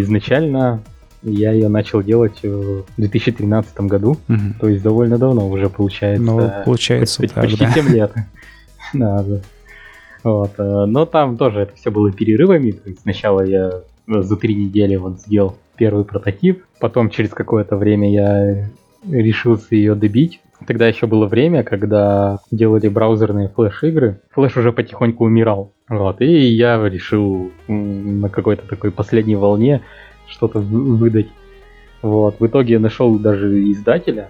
изначально 0.00 0.82
я 1.22 1.52
ее 1.52 1.68
начал 1.68 2.02
делать 2.02 2.42
в 2.42 2.84
2013 2.96 3.80
году, 3.82 4.10
угу. 4.28 4.38
то 4.60 4.68
есть 4.68 4.82
довольно 4.82 5.18
давно 5.18 5.48
уже 5.48 5.68
получается. 5.68 6.22
Ну, 6.22 6.50
получается, 6.64 7.20
почти, 7.20 7.34
так, 7.34 7.44
почти 7.44 7.64
да. 7.64 7.72
7 7.72 7.88
лет. 7.88 8.12
да, 8.92 9.22
да. 9.22 9.40
Вот, 10.24 10.52
э, 10.58 10.84
но 10.86 11.06
там 11.06 11.36
тоже 11.36 11.60
это 11.60 11.74
все 11.76 11.90
было 11.90 12.12
перерывами. 12.12 12.72
То 12.72 12.88
есть 12.88 13.02
сначала 13.02 13.42
я 13.42 13.82
за 14.06 14.36
три 14.36 14.54
недели 14.54 14.96
вот 14.96 15.20
сделал 15.20 15.56
первый 15.76 16.04
прототип, 16.04 16.64
потом 16.80 17.10
через 17.10 17.30
какое-то 17.30 17.76
время 17.76 18.12
я 18.12 18.68
решился 19.08 19.74
ее 19.74 19.94
добить. 19.94 20.40
Тогда 20.66 20.86
еще 20.86 21.06
было 21.06 21.26
время, 21.26 21.64
когда 21.64 22.38
делали 22.50 22.88
браузерные 22.88 23.48
флеш-игры. 23.48 24.20
Флеш 24.30 24.56
уже 24.56 24.72
потихоньку 24.72 25.24
умирал. 25.24 25.72
Вот, 25.88 26.20
и 26.20 26.26
я 26.26 26.80
решил 26.88 27.50
на 27.68 28.28
какой-то 28.28 28.66
такой 28.66 28.92
последней 28.92 29.36
волне 29.36 29.82
что-то 30.28 30.60
выдать. 30.60 31.28
Вот. 32.00 32.36
В 32.38 32.46
итоге 32.46 32.74
я 32.74 32.80
нашел 32.80 33.18
даже 33.18 33.70
издателя, 33.70 34.28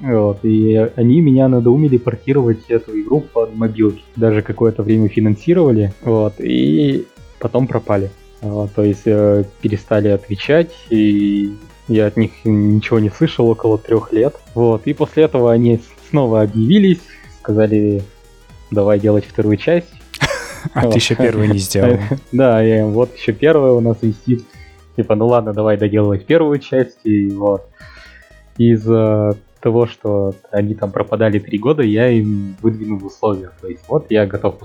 вот, 0.00 0.38
и 0.42 0.74
они 0.96 1.20
меня 1.20 1.48
надоумили 1.48 1.96
портировать 1.98 2.64
эту 2.68 3.00
игру 3.00 3.20
под 3.20 3.54
мобилки. 3.54 4.02
Даже 4.16 4.42
какое-то 4.42 4.82
время 4.82 5.08
финансировали, 5.08 5.92
вот, 6.02 6.34
и 6.38 7.06
потом 7.38 7.66
пропали. 7.66 8.10
Вот, 8.40 8.72
то 8.74 8.82
есть 8.82 9.06
э, 9.06 9.44
перестали 9.62 10.08
отвечать, 10.08 10.70
и 10.90 11.54
я 11.88 12.06
от 12.06 12.16
них 12.16 12.32
ничего 12.44 12.98
не 12.98 13.10
слышал 13.10 13.48
около 13.48 13.78
трех 13.78 14.12
лет. 14.12 14.36
Вот, 14.54 14.86
и 14.86 14.92
после 14.92 15.24
этого 15.24 15.52
они 15.52 15.80
снова 16.08 16.42
объявились, 16.42 17.00
сказали, 17.40 18.02
давай 18.70 18.98
делать 18.98 19.24
вторую 19.26 19.56
часть. 19.56 19.88
А 20.72 20.88
ты 20.88 20.96
еще 20.96 21.14
первую 21.14 21.50
не 21.50 21.58
сделал. 21.58 21.98
Да, 22.32 22.62
вот 22.86 23.14
еще 23.16 23.32
первая 23.32 23.72
у 23.72 23.80
нас 23.80 23.98
висит 24.00 24.44
типа, 24.96 25.14
ну 25.14 25.26
ладно, 25.26 25.52
давай 25.52 25.76
доделывать 25.76 26.26
первую 26.26 26.58
часть, 26.58 26.98
и 27.04 27.30
вот. 27.30 27.66
Из-за 28.56 29.36
того, 29.60 29.86
что 29.86 30.34
они 30.52 30.74
там 30.74 30.92
пропадали 30.92 31.40
три 31.40 31.58
года, 31.58 31.82
я 31.82 32.08
им 32.08 32.54
выдвинул 32.62 33.04
условия. 33.04 33.50
То 33.60 33.66
есть 33.66 33.82
вот 33.88 34.06
я 34.10 34.26
готов 34.26 34.62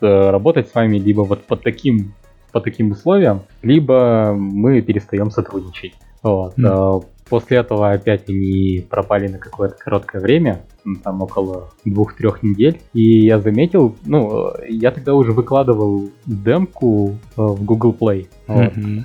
э, 0.00 0.30
работать 0.30 0.68
с 0.68 0.74
вами 0.74 0.98
либо 0.98 1.22
вот 1.22 1.42
под 1.44 1.62
таким, 1.62 2.14
по 2.52 2.60
таким 2.60 2.92
условиям, 2.92 3.42
либо 3.62 4.32
мы 4.32 4.80
перестаем 4.80 5.32
сотрудничать. 5.32 5.94
Вот. 6.22 6.58
Mm. 6.58 7.04
После 7.28 7.56
этого 7.56 7.92
опять 7.92 8.28
они 8.28 8.84
пропали 8.90 9.26
на 9.26 9.38
какое-то 9.38 9.76
короткое 9.78 10.20
время, 10.20 10.66
ну, 10.84 10.96
там 10.96 11.22
около 11.22 11.70
двух-трех 11.84 12.42
недель. 12.42 12.82
И 12.92 13.24
я 13.24 13.40
заметил, 13.40 13.96
ну, 14.04 14.52
я 14.68 14.90
тогда 14.90 15.14
уже 15.14 15.32
выкладывал 15.32 16.10
демку 16.26 17.12
э, 17.12 17.14
в 17.36 17.64
Google 17.64 17.96
Play. 17.98 18.28
Вот. 18.46 18.76
Mm-hmm. 18.76 19.04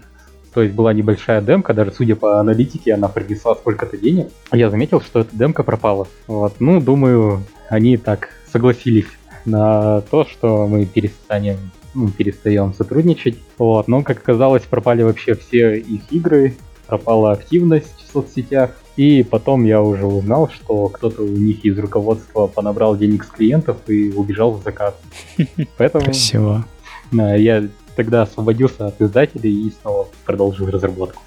То 0.54 0.62
есть 0.62 0.76
была 0.76 0.92
небольшая 0.92 1.42
демка, 1.42 1.74
даже 1.74 1.92
судя 1.92 2.18
по 2.18 2.40
аналитике, 2.40 2.96
она 2.96 3.08
принесла 3.08 3.56
сколько-то 3.56 3.96
денег. 3.98 4.28
Я 4.52 4.70
заметил, 4.70 5.00
что 5.00 5.22
эта 5.22 5.34
демка 5.34 5.64
пропала. 5.64 6.08
Вот. 6.28 6.56
Ну, 6.60 6.82
думаю, 6.82 7.44
они 7.70 7.96
так 7.96 8.30
согласились 8.52 9.08
на 9.46 10.02
то, 10.02 10.26
что 10.26 10.68
мы 10.68 10.86
перестанем 10.86 11.58
ну, 11.94 12.10
перестаем 12.10 12.74
сотрудничать. 12.74 13.38
Вот. 13.58 13.88
Но, 13.88 14.04
как 14.04 14.20
оказалось, 14.20 14.64
пропали 14.64 15.04
вообще 15.04 15.34
все 15.36 15.78
их 15.78 16.02
игры, 16.12 16.56
пропала 16.88 17.32
активность 17.32 18.04
в 18.08 18.12
соцсетях. 18.12 18.72
И 18.96 19.24
потом 19.24 19.64
я 19.64 19.82
уже 19.82 20.06
узнал, 20.06 20.50
что 20.50 20.88
кто-то 20.90 21.22
у 21.22 21.28
них 21.28 21.64
из 21.64 21.78
руководства 21.78 22.48
понабрал 22.48 22.98
денег 22.98 23.24
с 23.24 23.28
клиентов 23.28 23.78
и 23.88 24.12
убежал 24.12 24.54
в 24.54 24.64
закат. 24.64 24.96
Поэтому... 25.78 26.06
Красиво. 26.06 26.66
Да, 27.12 27.36
я 27.36 27.68
тогда 27.96 28.24
освободился 28.24 28.88
от 28.88 29.02
издателей 29.02 29.68
и 29.68 29.72
снова 29.82 30.08
продолжил 30.26 30.68
разработку. 30.70 31.22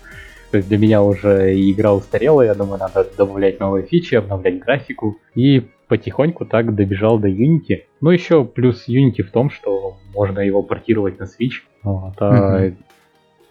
То 0.51 0.57
есть 0.57 0.68
для 0.68 0.79
меня 0.79 1.03
уже 1.03 1.55
игра 1.55 1.94
устарела, 1.94 2.42
я 2.42 2.55
думаю, 2.55 2.81
надо 2.81 3.07
добавлять 3.16 3.61
новые 3.61 3.87
фичи, 3.87 4.16
обновлять 4.16 4.59
графику. 4.59 5.16
И 5.37 5.68
потихоньку 5.87 6.44
так 6.44 6.75
добежал 6.75 7.18
до 7.20 7.29
Unity. 7.29 7.85
Ну 8.01 8.11
еще 8.11 8.44
плюс 8.44 8.88
Unity 8.88 9.23
в 9.23 9.31
том, 9.31 9.51
что 9.51 9.96
можно 10.12 10.40
его 10.40 10.62
портировать 10.62 11.20
на 11.20 11.25
Switch. 11.25 11.62
Вот, 11.85 12.14
а 12.18 12.66
mm-hmm. 12.66 12.75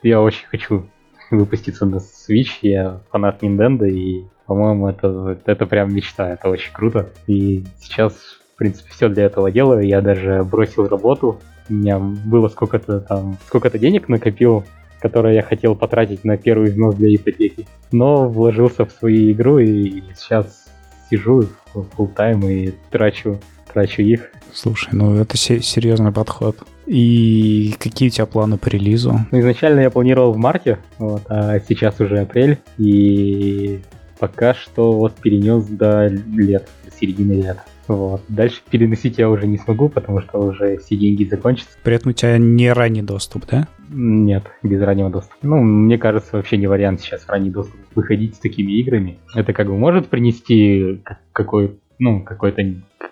Я 0.04 0.22
очень 0.22 0.46
хочу 0.48 0.86
выпуститься 1.32 1.86
на 1.86 1.98
Switch, 1.98 2.60
я 2.62 3.02
фанат 3.12 3.44
Nintendo, 3.44 3.88
и, 3.88 4.26
по-моему, 4.46 4.88
это, 4.88 5.40
это 5.46 5.66
прям 5.66 5.94
мечта, 5.94 6.32
это 6.32 6.50
очень 6.50 6.74
круто. 6.74 7.10
И 7.28 7.64
сейчас, 7.80 8.14
в 8.14 8.58
принципе, 8.58 8.90
все 8.92 9.10
для 9.10 9.26
этого 9.26 9.52
делаю. 9.52 9.86
Я 9.86 10.02
даже 10.02 10.44
бросил 10.44 10.88
работу, 10.88 11.40
у 11.70 11.74
меня 11.74 12.00
было 12.00 12.48
сколько-то 12.48 13.00
там, 13.02 13.38
сколько-то 13.48 13.78
денег 13.78 14.10
накопил, 14.10 14.64
которые 15.00 15.36
я 15.36 15.44
хотел 15.44 15.76
потратить 15.76 16.24
на 16.24 16.38
первый 16.38 16.72
взнос 16.72 16.96
для 16.96 17.16
ипотеки. 17.16 17.68
Но 17.92 18.28
вложился 18.28 18.86
в 18.86 18.92
свою 18.92 19.32
игру 19.32 19.60
и 19.60 20.02
сейчас 20.16 20.66
сижу 21.10 21.46
в 21.74 21.86
full 21.98 22.14
тайм 22.14 22.48
и 22.48 22.74
трачу, 22.92 23.40
трачу 23.72 24.02
их. 24.02 24.32
Слушай, 24.54 24.90
ну 24.94 25.16
это 25.16 25.38
серьезный 25.38 26.12
подход. 26.12 26.58
И 26.90 27.76
какие 27.78 28.10
у 28.10 28.12
тебя 28.12 28.26
планы 28.26 28.58
по 28.58 28.68
релизу? 28.68 29.14
Ну, 29.32 29.40
изначально 29.40 29.82
я 29.82 29.92
планировал 29.92 30.34
в 30.34 30.38
марте, 30.38 30.80
вот, 30.98 31.22
а 31.30 31.60
сейчас 31.60 32.00
уже 32.02 32.22
апрель, 32.22 32.58
и 32.80 33.80
пока 34.18 34.56
что 34.56 34.94
вот 34.94 35.14
перенес 35.14 35.66
до 35.66 36.08
лет, 36.08 36.68
до 36.84 36.92
середины 36.92 37.34
лета. 37.34 37.64
Вот. 37.88 38.22
Дальше 38.28 38.62
переносить 38.70 39.20
я 39.20 39.30
уже 39.30 39.46
не 39.46 39.60
смогу, 39.60 39.88
потому 39.88 40.22
что 40.22 40.40
уже 40.40 40.78
все 40.78 40.96
деньги 40.96 41.26
закончатся. 41.26 41.78
При 41.84 41.96
этом 41.96 42.10
у 42.10 42.14
тебя 42.14 42.40
не 42.40 42.74
ранний 42.74 43.04
доступ, 43.04 43.46
да? 43.46 43.68
Нет, 43.90 44.46
без 44.64 44.82
раннего 44.82 45.12
доступа. 45.12 45.38
Ну, 45.44 45.62
мне 45.62 46.00
кажется, 46.00 46.38
вообще 46.38 46.58
не 46.58 46.66
вариант 46.66 47.02
сейчас 47.02 47.22
в 47.22 47.30
ранний 47.30 47.52
доступ 47.52 47.80
выходить 47.94 48.36
с 48.36 48.40
такими 48.40 48.72
играми. 48.74 49.20
Это 49.36 49.54
как 49.54 49.68
бы 49.68 49.78
может 49.78 50.08
принести 50.08 51.02
какой 51.34 51.78
ну, 52.00 52.24
какой-то 52.24 52.64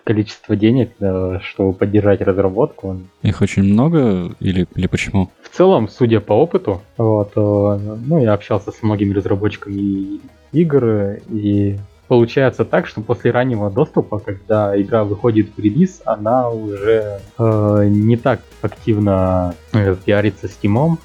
количество 0.08 0.56
денег, 0.56 0.92
да, 0.98 1.38
чтобы 1.40 1.74
поддержать 1.74 2.22
разработку. 2.22 2.98
Их 3.22 3.42
очень 3.42 3.62
много 3.62 4.34
или, 4.40 4.66
или 4.74 4.86
почему? 4.86 5.30
В 5.42 5.54
целом, 5.54 5.86
судя 5.86 6.20
по 6.20 6.32
опыту, 6.32 6.80
вот, 6.96 7.32
э, 7.36 7.98
ну, 8.06 8.18
я 8.18 8.32
общался 8.32 8.72
с 8.72 8.82
многими 8.82 9.12
разработчиками 9.12 10.20
игр, 10.52 11.18
и 11.28 11.76
получается 12.08 12.64
так, 12.64 12.86
что 12.86 13.02
после 13.02 13.32
раннего 13.32 13.70
доступа, 13.70 14.18
когда 14.18 14.80
игра 14.80 15.04
выходит 15.04 15.50
в 15.54 15.60
релиз, 15.60 16.00
она 16.06 16.48
уже 16.48 17.20
э, 17.38 17.84
не 17.90 18.16
так 18.16 18.40
активно 18.62 19.54
э, 19.74 19.94
пиарится 20.02 20.46
Steam, 20.46 20.96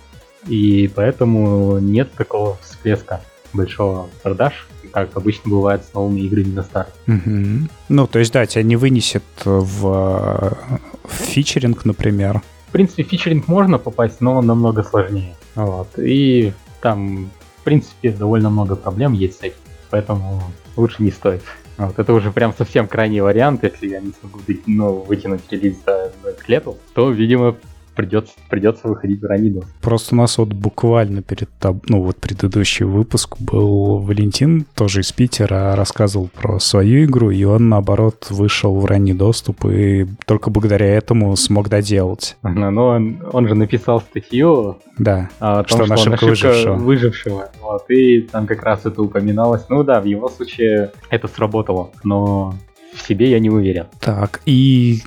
и 0.47 0.89
поэтому 0.95 1.77
нет 1.79 2.09
такого 2.13 2.55
всплеска 2.61 3.19
большого 3.51 4.07
продаж, 4.23 4.65
как 4.93 5.17
обычно 5.17 5.49
бывает 5.49 5.83
с 5.83 5.93
новыми 5.93 6.21
играми 6.21 6.53
на 6.53 6.63
старт. 6.63 6.93
Угу. 7.07 7.67
Ну, 7.89 8.07
то 8.07 8.19
есть, 8.19 8.31
да, 8.31 8.45
тебя 8.45 8.63
не 8.63 8.75
вынесет 8.75 9.23
в, 9.43 10.55
в 11.03 11.11
фичеринг, 11.11 11.85
например. 11.85 12.41
В 12.67 12.71
принципе, 12.71 13.03
фичеринг 13.03 13.47
можно 13.47 13.77
попасть, 13.77 14.21
но 14.21 14.41
намного 14.41 14.83
сложнее. 14.83 15.35
Вот. 15.55 15.87
И 15.97 16.53
там, 16.81 17.29
в 17.57 17.63
принципе, 17.63 18.11
довольно 18.11 18.49
много 18.49 18.75
проблем 18.75 19.13
есть 19.13 19.39
с 19.39 19.43
этим, 19.43 19.57
поэтому 19.89 20.41
лучше 20.75 21.03
не 21.03 21.11
стоит. 21.11 21.43
Вот 21.77 21.97
это 21.97 22.13
уже 22.13 22.31
прям 22.31 22.53
совсем 22.55 22.87
крайний 22.87 23.21
вариант, 23.21 23.63
если 23.63 23.87
я 23.87 23.99
не 23.99 24.13
смогу 24.19 24.39
ну, 24.67 24.93
вытянуть 24.97 25.41
релиз 25.49 25.77
до, 25.85 26.11
к 26.39 26.47
лету, 26.47 26.77
то, 26.93 27.09
видимо, 27.09 27.55
придется, 27.95 28.33
придется 28.49 28.87
выходить 28.87 29.21
в 29.21 29.25
ранний 29.25 29.49
доступ. 29.49 29.71
Просто 29.81 30.15
у 30.15 30.17
нас 30.17 30.37
вот 30.37 30.49
буквально 30.49 31.21
перед, 31.21 31.49
ну 31.87 32.01
вот 32.01 32.17
предыдущий 32.17 32.85
выпуск 32.85 33.37
был 33.39 33.99
Валентин, 33.99 34.65
тоже 34.75 35.01
из 35.01 35.11
Питера, 35.11 35.75
рассказывал 35.75 36.29
про 36.33 36.59
свою 36.59 37.05
игру, 37.05 37.31
и 37.31 37.43
он, 37.43 37.69
наоборот, 37.69 38.27
вышел 38.29 38.79
в 38.79 38.85
ранний 38.85 39.13
доступ 39.13 39.65
и 39.65 40.05
только 40.25 40.49
благодаря 40.49 40.87
этому 40.87 41.35
смог 41.35 41.69
доделать. 41.69 42.37
Но, 42.43 42.71
но 42.71 42.87
он, 42.87 43.23
он 43.31 43.47
же 43.47 43.55
написал 43.55 44.01
статью 44.01 44.77
да, 44.97 45.29
о 45.39 45.63
том, 45.63 45.65
что, 45.65 45.85
что 45.85 45.93
ошибка, 45.93 46.13
ошибка 46.13 46.25
выжившего. 46.25 46.75
выжившего. 46.75 47.49
Вот, 47.61 47.89
и 47.89 48.21
там 48.21 48.47
как 48.47 48.63
раз 48.63 48.85
это 48.85 49.01
упоминалось. 49.01 49.63
Ну 49.69 49.83
да, 49.83 50.01
в 50.01 50.05
его 50.05 50.29
случае 50.29 50.91
это 51.09 51.27
сработало, 51.27 51.91
но 52.03 52.55
в 52.93 53.01
себе 53.01 53.31
я 53.31 53.39
не 53.39 53.49
уверен. 53.49 53.87
Так, 53.99 54.41
и 54.45 55.01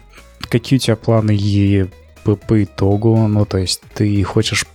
какие 0.49 0.79
у 0.79 0.81
тебя 0.81 0.97
планы 0.97 1.33
по, 2.27 2.35
по 2.35 2.65
итогу, 2.65 3.17
ну, 3.29 3.45
то 3.45 3.59
есть 3.59 3.83
ты 3.95 4.23
хочешь 4.25 4.67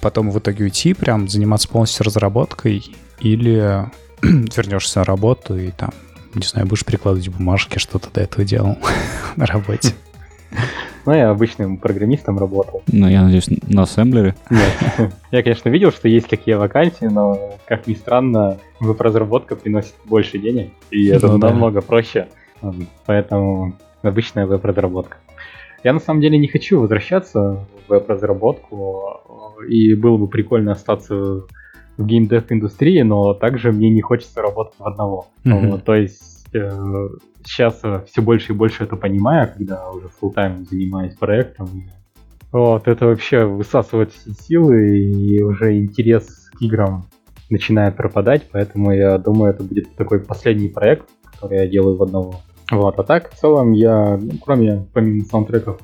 потом 0.00 0.30
в 0.30 0.38
итоге 0.40 0.64
уйти, 0.64 0.92
прям 0.92 1.28
заниматься 1.28 1.68
полностью 1.68 2.04
разработкой, 2.04 2.84
или 3.20 3.86
вернешься 4.22 4.98
на 4.98 5.04
работу 5.04 5.56
и 5.56 5.70
там, 5.70 5.90
не 6.34 6.44
знаю, 6.44 6.66
будешь 6.66 6.84
прикладывать 6.84 7.28
бумажки, 7.28 7.78
что 7.78 8.00
ты 8.00 8.08
до 8.12 8.22
этого 8.22 8.44
делал 8.44 8.76
на 9.36 9.46
работе. 9.46 9.94
Ну, 11.04 11.12
я 11.12 11.30
обычным 11.30 11.76
программистом 11.76 12.40
работал. 12.40 12.82
Ну, 12.88 13.08
я 13.08 13.22
надеюсь, 13.22 13.48
на 13.68 13.82
ассемблере? 13.82 14.34
Нет. 14.50 14.72
Я, 15.30 15.44
конечно, 15.44 15.68
видел, 15.68 15.92
что 15.92 16.08
есть 16.08 16.26
такие 16.26 16.56
вакансии, 16.56 17.04
но, 17.04 17.58
как 17.66 17.86
ни 17.86 17.94
странно, 17.94 18.58
веб-разработка 18.80 19.54
приносит 19.54 19.94
больше 20.04 20.38
денег, 20.38 20.72
и 20.90 21.06
это 21.06 21.28
ну, 21.28 21.38
намного 21.38 21.80
да. 21.80 21.86
проще. 21.86 22.26
Поэтому 23.04 23.76
обычная 24.02 24.46
веб-разработка. 24.46 25.18
Я 25.86 25.92
на 25.92 26.00
самом 26.00 26.20
деле 26.20 26.36
не 26.36 26.48
хочу 26.48 26.80
возвращаться 26.80 27.64
в 27.86 27.90
веб-разработку, 27.90 29.20
и 29.68 29.94
было 29.94 30.16
бы 30.16 30.26
прикольно 30.26 30.72
остаться 30.72 31.14
в 31.96 32.04
геймдев 32.04 32.50
индустрии, 32.50 33.02
но 33.02 33.34
также 33.34 33.70
мне 33.70 33.88
не 33.88 34.00
хочется 34.00 34.42
работать 34.42 34.74
в 34.80 34.84
одного. 34.84 35.28
Mm-hmm. 35.44 35.70
Вот, 35.70 35.84
то 35.84 35.94
есть 35.94 36.48
э, 36.52 37.08
сейчас 37.44 37.82
все 38.08 38.20
больше 38.20 38.52
и 38.52 38.56
больше 38.56 38.82
это 38.82 38.96
понимаю, 38.96 39.48
когда 39.56 39.88
уже 39.90 40.08
full 40.20 40.34
time 40.34 40.68
занимаюсь 40.68 41.14
проектом. 41.14 41.68
Вот, 42.50 42.88
это 42.88 43.06
вообще 43.06 43.44
высасывает 43.44 44.10
все 44.10 44.32
силы, 44.32 44.98
и 44.98 45.40
уже 45.40 45.78
интерес 45.78 46.50
к 46.52 46.62
играм 46.62 47.04
начинает 47.48 47.94
пропадать, 47.94 48.42
поэтому 48.50 48.90
я 48.90 49.18
думаю, 49.18 49.54
это 49.54 49.62
будет 49.62 49.94
такой 49.94 50.18
последний 50.18 50.68
проект, 50.68 51.08
который 51.30 51.58
я 51.58 51.68
делаю 51.68 51.96
в 51.96 52.02
одного. 52.02 52.40
Вот, 52.70 52.98
а 52.98 53.02
так, 53.04 53.30
в 53.30 53.38
целом, 53.38 53.72
я, 53.72 54.16
ну, 54.16 54.32
кроме, 54.44 54.86
помимо 54.92 55.24
саундтреков, 55.24 55.80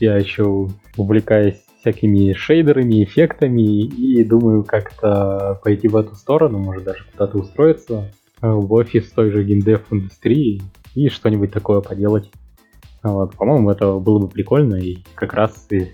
я 0.00 0.16
еще 0.16 0.68
увлекаюсь 0.96 1.62
всякими 1.80 2.32
шейдерами, 2.32 3.04
эффектами 3.04 3.82
и 3.82 4.24
думаю 4.24 4.64
как-то 4.64 5.60
пойти 5.62 5.88
в 5.88 5.96
эту 5.96 6.14
сторону, 6.14 6.58
может 6.58 6.84
даже 6.84 7.04
куда-то 7.12 7.38
устроиться 7.38 8.12
э, 8.40 8.48
в 8.48 8.72
офис 8.72 9.10
той 9.10 9.30
же 9.30 9.42
геймдев 9.42 9.82
индустрии 9.90 10.62
и 10.94 11.08
что-нибудь 11.08 11.52
такое 11.52 11.80
поделать. 11.80 12.30
Вот, 13.02 13.34
по-моему, 13.36 13.70
это 13.70 13.98
было 13.98 14.20
бы 14.20 14.28
прикольно 14.28 14.76
и 14.76 14.98
как 15.14 15.34
раз 15.34 15.66
и 15.70 15.92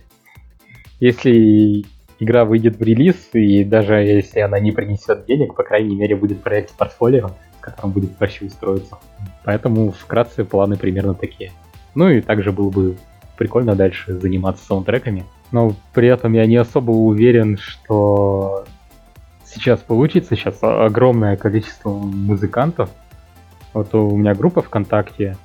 если 1.00 1.84
игра 2.18 2.44
выйдет 2.44 2.76
в 2.76 2.82
релиз, 2.82 3.16
и 3.32 3.64
даже 3.64 3.94
если 3.94 4.40
она 4.40 4.58
не 4.58 4.72
принесет 4.72 5.24
денег, 5.26 5.54
по 5.54 5.62
крайней 5.62 5.96
мере, 5.96 6.16
будет 6.16 6.42
проект 6.42 6.70
в 6.70 6.76
портфолио, 6.76 7.30
в 7.68 7.74
котором 7.74 7.92
будет 7.92 8.16
проще 8.16 8.46
устроиться. 8.46 8.96
Поэтому 9.44 9.92
вкратце 9.92 10.44
планы 10.44 10.76
примерно 10.76 11.14
такие. 11.14 11.52
Ну 11.94 12.08
и 12.08 12.20
также 12.20 12.52
было 12.52 12.70
бы 12.70 12.96
прикольно 13.36 13.74
дальше 13.74 14.14
заниматься 14.14 14.64
саундтреками. 14.64 15.24
Но 15.50 15.74
при 15.94 16.08
этом 16.08 16.32
я 16.32 16.46
не 16.46 16.56
особо 16.56 16.90
уверен, 16.90 17.56
что 17.56 18.64
сейчас 19.44 19.80
получится. 19.80 20.36
Сейчас 20.36 20.58
огромное 20.62 21.36
количество 21.36 21.90
музыкантов. 21.90 22.90
Вот 23.72 23.94
у 23.94 24.16
меня 24.16 24.34
группа 24.34 24.62
ВКонтакте, 24.62 25.36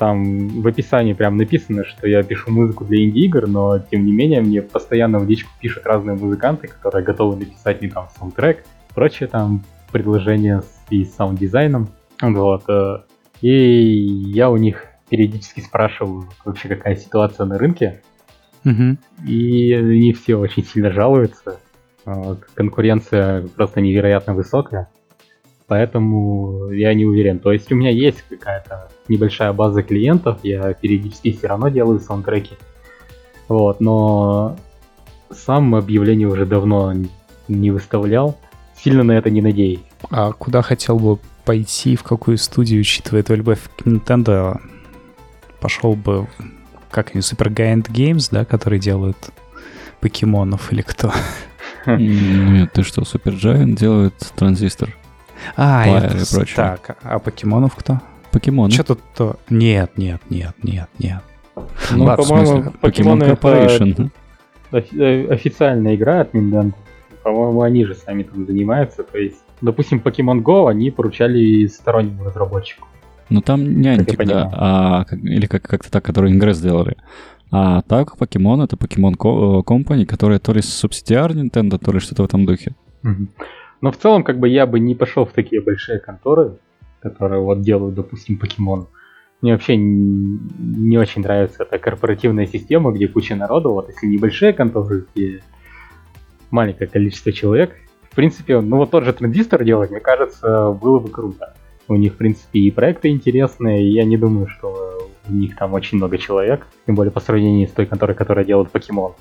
там 0.00 0.48
в 0.62 0.66
описании 0.66 1.12
прям 1.12 1.36
написано, 1.36 1.84
что 1.84 2.08
я 2.08 2.22
пишу 2.22 2.50
музыку 2.50 2.86
для 2.86 3.04
инди-игр, 3.04 3.46
но 3.46 3.78
тем 3.78 4.06
не 4.06 4.12
менее 4.12 4.40
мне 4.40 4.62
постоянно 4.62 5.18
в 5.18 5.28
личку 5.28 5.50
пишут 5.60 5.84
разные 5.84 6.16
музыканты, 6.16 6.68
которые 6.68 7.04
готовы 7.04 7.36
написать 7.36 7.82
мне 7.82 7.90
там 7.90 8.08
саундтрек, 8.16 8.64
прочее 8.94 9.28
там 9.28 9.62
предложения 9.92 10.62
с, 10.62 10.79
и 10.90 11.04
с 11.04 11.14
саунд-дизайном. 11.14 11.88
Вот. 12.20 12.68
Э, 12.68 13.02
и 13.40 13.50
я 13.50 14.50
у 14.50 14.56
них 14.56 14.84
периодически 15.08 15.60
спрашиваю 15.60 16.28
вообще 16.44 16.68
какая 16.68 16.96
ситуация 16.96 17.46
на 17.46 17.58
рынке. 17.58 18.02
Угу. 18.64 19.26
И 19.26 19.72
они 19.72 20.12
все 20.12 20.36
очень 20.36 20.64
сильно 20.64 20.90
жалуются. 20.90 21.58
Вот. 22.04 22.44
Конкуренция 22.54 23.46
просто 23.48 23.80
невероятно 23.80 24.34
высокая. 24.34 24.88
Поэтому 25.66 26.70
я 26.70 26.92
не 26.94 27.04
уверен. 27.04 27.38
То 27.38 27.52
есть 27.52 27.70
у 27.70 27.76
меня 27.76 27.90
есть 27.90 28.22
какая-то 28.28 28.88
небольшая 29.06 29.52
база 29.52 29.84
клиентов, 29.84 30.40
я 30.42 30.72
периодически 30.74 31.30
все 31.30 31.46
равно 31.46 31.68
делаю 31.68 32.00
саундтреки. 32.00 32.56
Вот, 33.46 33.80
но 33.80 34.56
сам 35.30 35.74
объявление 35.76 36.26
уже 36.26 36.44
давно 36.44 36.92
не 37.46 37.70
выставлял. 37.70 38.36
Сильно 38.82 39.02
на 39.02 39.12
это 39.12 39.30
не 39.30 39.42
надеюсь. 39.42 39.80
А 40.10 40.32
куда 40.32 40.62
хотел 40.62 40.98
бы 40.98 41.18
пойти, 41.44 41.96
в 41.96 42.02
какую 42.02 42.38
студию, 42.38 42.80
учитывая 42.80 43.22
твою 43.22 43.38
любовь 43.38 43.60
к 43.76 43.82
Nintendo, 43.82 44.60
пошел 45.60 45.94
бы 45.94 46.26
как 46.90 47.10
они, 47.14 47.20
Super 47.20 47.48
Giant 47.48 47.90
Games, 47.90 48.28
да, 48.30 48.44
которые 48.44 48.80
делают 48.80 49.16
покемонов 50.00 50.72
или 50.72 50.82
кто? 50.82 51.12
Нет, 51.86 52.72
ты 52.72 52.82
что, 52.82 53.02
Super 53.02 53.38
Giant 53.38 53.76
делает 53.76 54.14
транзистор. 54.36 54.96
А, 55.56 55.86
это, 55.86 56.44
так, 56.54 56.98
а 57.02 57.18
покемонов 57.18 57.74
кто? 57.76 58.00
Покемоны. 58.30 58.70
Что 58.70 58.84
тут 58.84 59.00
то? 59.16 59.36
Нет, 59.48 59.96
нет, 59.96 60.20
нет, 60.28 60.54
нет, 60.62 60.88
нет. 60.98 61.22
Ну, 61.90 62.06
по-моему, 62.16 62.70
покемоны 62.80 63.24
это 63.24 64.10
э, 64.72 65.26
официальная 65.30 65.96
игра 65.96 66.20
от 66.20 66.34
Nintendo. 66.34 66.74
По-моему, 67.22 67.62
они 67.62 67.84
же 67.84 67.94
сами 67.94 68.22
там 68.22 68.46
занимаются. 68.46 69.02
То 69.02 69.18
есть, 69.18 69.42
допустим, 69.60 70.00
Pokemon 70.04 70.42
Go 70.42 70.68
они 70.68 70.90
поручали 70.90 71.66
стороннему 71.66 72.24
разработчику. 72.24 72.86
Ну 73.28 73.40
там 73.42 73.80
няньки, 73.80 74.16
да, 74.24 74.50
а, 74.52 75.04
или 75.12 75.46
как- 75.46 75.62
как-то 75.62 75.90
так, 75.90 76.04
которые 76.04 76.32
Ингресс 76.32 76.56
сделали. 76.56 76.96
А 77.52 77.82
так, 77.82 78.16
Покемон— 78.16 78.60
это 78.62 78.76
Покемон 78.76 79.14
Company, 79.14 80.04
которая 80.06 80.38
то 80.38 80.52
ли 80.52 80.62
субсидиар 80.62 81.32
Nintendo, 81.32 81.78
то 81.78 81.92
ли 81.92 82.00
что-то 82.00 82.22
в 82.22 82.26
этом 82.26 82.46
духе. 82.46 82.74
Но 83.80 83.90
в 83.90 83.96
целом, 83.96 84.24
как 84.24 84.38
бы 84.38 84.48
я 84.48 84.66
бы 84.66 84.78
не 84.78 84.94
пошел 84.94 85.24
в 85.24 85.32
такие 85.32 85.62
большие 85.62 85.98
конторы, 85.98 86.58
которые 87.00 87.40
вот 87.40 87.62
делают, 87.62 87.94
допустим, 87.94 88.36
покемон. 88.38 88.88
Мне 89.42 89.52
вообще 89.52 89.76
не, 89.76 90.38
не 90.58 90.98
очень 90.98 91.22
нравится 91.22 91.62
эта 91.62 91.78
корпоративная 91.78 92.46
система, 92.46 92.92
где 92.92 93.08
куча 93.08 93.34
народу. 93.34 93.70
Вот 93.72 93.88
если 93.88 94.06
небольшие 94.06 94.52
конторы, 94.52 95.06
где 95.14 95.40
маленькое 96.50 96.88
количество 96.88 97.32
человек, 97.32 97.76
в 98.10 98.14
принципе, 98.16 98.60
ну 98.60 98.76
вот 98.76 98.90
тот 98.90 99.04
же 99.04 99.12
транзистор 99.12 99.64
делать, 99.64 99.90
мне 99.90 100.00
кажется, 100.00 100.70
было 100.72 100.98
бы 100.98 101.08
круто. 101.08 101.54
У 101.86 101.96
них, 101.96 102.14
в 102.14 102.16
принципе, 102.16 102.60
и 102.60 102.70
проекты 102.70 103.08
интересные, 103.08 103.82
и 103.82 103.92
я 103.92 104.04
не 104.04 104.16
думаю, 104.16 104.48
что 104.48 105.08
у 105.28 105.32
них 105.32 105.56
там 105.56 105.74
очень 105.74 105.98
много 105.98 106.18
человек, 106.18 106.66
тем 106.86 106.94
более 106.94 107.12
по 107.12 107.20
сравнению 107.20 107.68
с 107.68 107.72
той 107.72 107.86
конторой, 107.86 108.16
которая 108.16 108.44
делает 108.44 108.70
покемон. 108.70 109.12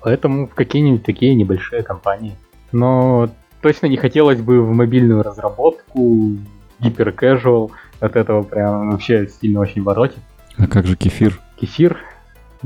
Поэтому 0.00 0.46
в 0.46 0.54
какие-нибудь 0.54 1.04
такие 1.04 1.34
небольшие 1.34 1.82
компании. 1.82 2.36
Но 2.72 3.28
точно 3.60 3.86
не 3.86 3.96
хотелось 3.96 4.40
бы 4.40 4.60
в 4.60 4.72
мобильную 4.72 5.22
разработку, 5.22 6.36
гипер-кэжуал, 6.80 7.72
от 8.00 8.16
этого 8.16 8.42
прям 8.42 8.90
вообще 8.90 9.28
сильно 9.28 9.60
очень 9.60 9.82
воротит. 9.82 10.18
А 10.58 10.66
как 10.66 10.86
же 10.86 10.96
кефир? 10.96 11.40
Кефир. 11.60 11.96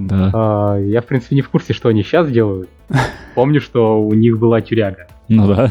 Да. 0.07 0.31
А, 0.33 0.77
я, 0.79 1.01
в 1.01 1.07
принципе, 1.07 1.37
не 1.37 1.43
в 1.43 1.49
курсе, 1.51 1.73
что 1.73 1.89
они 1.89 2.03
сейчас 2.03 2.31
делают. 2.31 2.69
Помню, 3.35 3.61
что 3.61 4.01
у 4.01 4.15
них 4.15 4.39
была 4.39 4.61
тюряга. 4.61 5.07
Ну 5.29 5.47
да. 5.47 5.71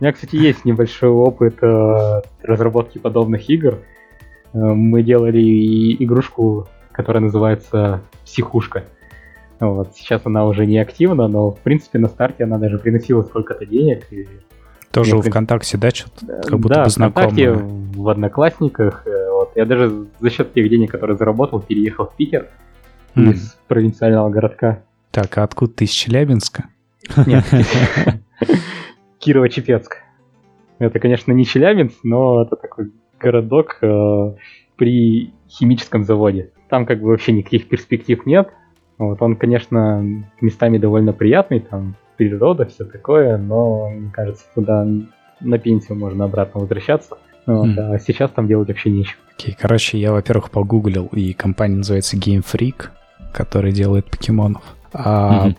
У 0.00 0.04
меня, 0.04 0.12
кстати, 0.12 0.36
есть 0.36 0.64
небольшой 0.64 1.08
опыт 1.08 1.62
э, 1.62 2.22
разработки 2.42 2.98
подобных 2.98 3.48
игр. 3.48 3.78
Э, 4.52 4.58
мы 4.58 5.02
делали 5.02 5.94
игрушку, 5.94 6.68
которая 6.92 7.22
называется 7.22 8.02
«Психушка». 8.24 8.84
Вот. 9.60 9.94
Сейчас 9.94 10.22
она 10.24 10.46
уже 10.46 10.66
не 10.66 10.78
активна, 10.78 11.28
но, 11.28 11.52
в 11.52 11.60
принципе, 11.60 11.98
на 11.98 12.08
старте 12.08 12.44
она 12.44 12.58
даже 12.58 12.78
приносила 12.78 13.22
сколько-то 13.22 13.64
денег. 13.64 14.04
И, 14.10 14.26
Тоже 14.90 15.10
Я, 15.10 15.16
в 15.16 15.20
принципе, 15.20 15.30
ВКонтакте, 15.30 15.78
да, 15.78 15.90
что-то 15.90 16.26
как 16.42 16.58
будто 16.58 16.74
да, 16.74 16.84
бы 16.84 16.90
ВКонтакте, 16.90 17.54
знакомое. 17.54 17.92
в 17.96 18.08
Одноклассниках. 18.08 19.06
Я 19.54 19.64
даже 19.66 20.06
за 20.20 20.30
счет 20.30 20.52
тех 20.52 20.68
денег, 20.68 20.90
которые 20.90 21.16
заработал, 21.16 21.60
переехал 21.60 22.06
в 22.06 22.16
Питер 22.16 22.48
М. 23.14 23.30
из 23.30 23.56
провинциального 23.68 24.28
городка. 24.30 24.82
Так, 25.10 25.38
а 25.38 25.44
откуда 25.44 25.72
ты 25.72 25.84
из 25.84 25.90
Челябинска? 25.90 26.64
Нет, 27.26 27.44
Кирово-Чепецк. 29.20 29.98
Это, 30.78 30.98
конечно, 30.98 31.32
не 31.32 31.44
Челябинск, 31.44 31.98
но 32.02 32.42
это 32.42 32.56
такой 32.56 32.90
городок 33.20 33.78
э, 33.80 34.34
при 34.76 35.32
химическом 35.48 36.04
заводе. 36.04 36.50
Там 36.68 36.84
как 36.84 37.00
бы 37.00 37.08
вообще 37.08 37.32
никаких 37.32 37.68
перспектив 37.68 38.26
нет. 38.26 38.48
Вот 38.98 39.22
он, 39.22 39.36
конечно, 39.36 40.04
местами 40.40 40.78
довольно 40.78 41.12
приятный, 41.12 41.60
там 41.60 41.96
природа, 42.16 42.64
все 42.66 42.84
такое, 42.84 43.38
но 43.38 43.90
мне 43.90 44.10
кажется, 44.10 44.44
туда 44.54 44.86
на 45.40 45.58
пенсию 45.58 45.98
можно 45.98 46.24
обратно 46.24 46.60
возвращаться. 46.60 47.18
Вот, 47.46 47.66
Мгм. 47.66 47.92
А 47.92 47.98
сейчас 47.98 48.30
там 48.30 48.48
делать 48.48 48.68
вообще 48.68 48.90
нечего. 48.90 49.16
Окей, 49.36 49.56
короче, 49.60 49.98
я, 49.98 50.12
во-первых, 50.12 50.50
погуглил, 50.50 51.06
и 51.12 51.32
компания 51.32 51.76
называется 51.76 52.16
Game 52.16 52.44
Freak, 52.44 52.86
которая 53.32 53.72
делает 53.72 54.10
покемонов. 54.10 54.62
А 54.92 55.50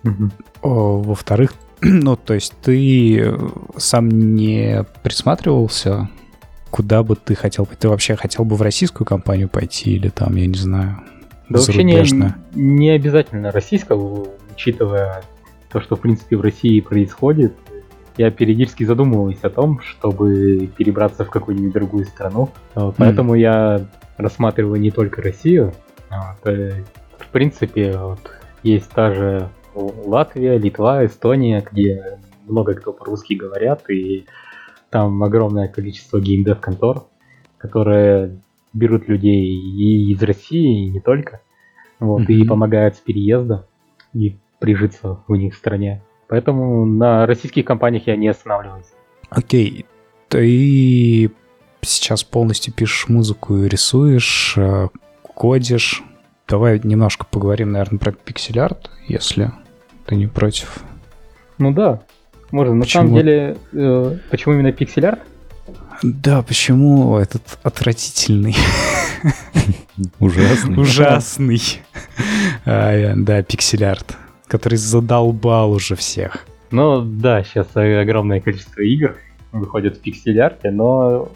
о, 0.62 1.02
во-вторых, 1.02 1.54
ну, 1.82 2.16
то 2.16 2.34
есть 2.34 2.54
ты 2.62 3.36
сам 3.78 4.10
не 4.10 4.86
присматривался, 5.04 6.10
куда 6.72 7.04
бы 7.04 7.16
ты 7.16 7.36
хотел 7.36 7.66
пойти? 7.66 7.82
Ты 7.82 7.90
вообще 7.90 8.16
хотел 8.16 8.46
бы 8.46 8.56
в 8.56 8.62
российскую 8.62 9.06
компанию 9.06 9.50
пойти 9.50 9.96
или 9.96 10.10
там, 10.10 10.36
я 10.36 10.48
не 10.48 10.58
знаю, 10.58 11.02
Да 11.50 11.60
вообще 11.60 11.84
не, 11.84 12.34
не 12.54 12.90
обязательно 12.90 13.52
российского, 13.52 14.28
учитывая 14.54 15.24
то, 15.72 15.82
что 15.82 15.98
в 15.98 16.00
принципе 16.00 16.38
в 16.38 16.42
России 16.42 16.80
происходит. 16.80 17.54
Я 18.18 18.32
периодически 18.32 18.84
задумываюсь 18.86 19.40
о 19.42 19.50
том, 19.50 19.82
чтобы 19.82 20.68
перебраться 20.78 21.26
в 21.26 21.30
какую-нибудь 21.30 21.74
другую 21.74 22.06
страну. 22.06 22.50
Поэтому 22.98 23.36
я 23.36 23.86
рассматриваю 24.18 24.80
не 24.80 24.92
только 24.92 25.22
Россию. 25.22 25.74
Вот, 26.10 26.52
э, 26.52 26.84
В 27.20 27.28
принципе, 27.30 27.98
вот, 27.98 28.20
есть 28.64 28.90
та 28.92 29.14
же 29.14 29.50
Латвия, 29.74 30.58
Литва, 30.58 31.06
Эстония, 31.06 31.66
где 31.70 32.20
много 32.48 32.74
кто 32.76 32.94
по-русски 32.94 33.34
говорят, 33.34 33.90
и 33.90 34.26
там 34.90 35.22
огромное 35.24 35.68
количество 35.68 36.22
геймдев 36.22 36.62
контор, 36.62 37.04
которые 37.58 38.40
берут 38.72 39.10
людей 39.10 39.46
и 39.46 40.12
из 40.12 40.22
России, 40.24 40.86
и 40.86 40.90
не 40.90 41.00
только. 41.02 41.42
Вот, 42.00 42.30
и 42.30 42.38
Мгм. 42.40 42.48
помогают 42.48 42.96
с 42.96 43.00
переездом 43.00 43.64
и 44.14 44.38
прижиться 44.60 45.20
у 45.28 45.36
них 45.36 45.54
в 45.54 45.58
стране. 45.58 46.02
Поэтому 46.28 46.86
на 46.86 47.26
российских 47.26 47.66
компаниях 47.66 48.08
я 48.08 48.16
не 48.16 48.28
останавливаюсь. 48.28 48.88
Окей, 49.30 49.86
ты 50.28 51.32
сейчас 51.82 52.24
полностью 52.24 52.74
пишешь 52.74 53.08
музыку 53.10 53.58
и 53.58 53.68
рисуешь, 53.68 54.54
э, 54.58 54.88
кодишь. 55.22 56.04
Давай 56.48 56.80
немножко 56.84 57.26
поговорим, 57.26 57.72
наверное, 57.72 58.00
про 58.00 58.12
пиксель-арт, 58.12 58.90
если 59.08 59.52
ты 60.06 60.16
не 60.16 60.28
против. 60.28 60.80
Ну 61.58 61.72
да, 61.74 62.02
можно. 62.52 62.76
На 62.76 62.82
Почему? 62.82 63.04
самом 63.08 63.16
деле, 63.16 63.58
э, 63.74 64.18
почему 64.30 64.54
именно 64.56 64.72
пиксель-арт? 64.72 65.20
Да, 66.04 66.42
почему 66.42 67.18
этот 67.18 67.58
отвратительный, 67.64 68.56
Ужасный. 70.20 70.78
ужасный, 70.78 71.62
а, 72.66 73.14
да, 73.16 73.42
пиксель-арт, 73.42 74.18
который 74.48 74.78
задолбал 74.78 75.72
уже 75.72 75.96
всех. 75.96 76.46
Ну 76.72 77.02
да, 77.02 77.44
сейчас 77.44 77.68
огромное 77.76 78.42
количество 78.42 78.82
игр 78.82 79.16
выходят 79.52 79.98
в 79.98 80.02
пиксель-арте, 80.02 80.72
но 80.72 81.32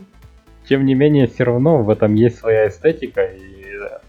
тем 0.67 0.85
не 0.85 0.93
менее 0.93 1.27
все 1.27 1.45
равно 1.45 1.81
в 1.83 1.89
этом 1.89 2.15
есть 2.15 2.37
своя 2.37 2.67
эстетика. 2.67 3.21
И 3.23 3.49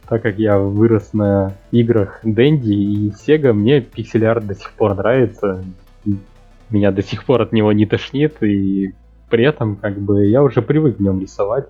так 0.08 0.22
как 0.22 0.38
я 0.38 0.58
вырос 0.58 1.12
на 1.12 1.54
играх 1.70 2.20
Дэнди 2.22 2.72
и 2.72 3.10
Sega, 3.10 3.52
мне 3.52 3.80
пиксель-арт 3.80 4.46
до 4.46 4.54
сих 4.54 4.72
пор 4.72 4.96
нравится. 4.96 5.64
Меня 6.68 6.92
до 6.92 7.02
сих 7.02 7.24
пор 7.24 7.42
от 7.42 7.52
него 7.52 7.72
не 7.72 7.86
тошнит, 7.86 8.42
и 8.42 8.94
при 9.28 9.44
этом 9.44 9.76
как 9.76 9.98
бы 9.98 10.26
я 10.26 10.42
уже 10.42 10.62
привык 10.62 10.98
в 10.98 11.02
нем 11.02 11.20
рисовать. 11.20 11.66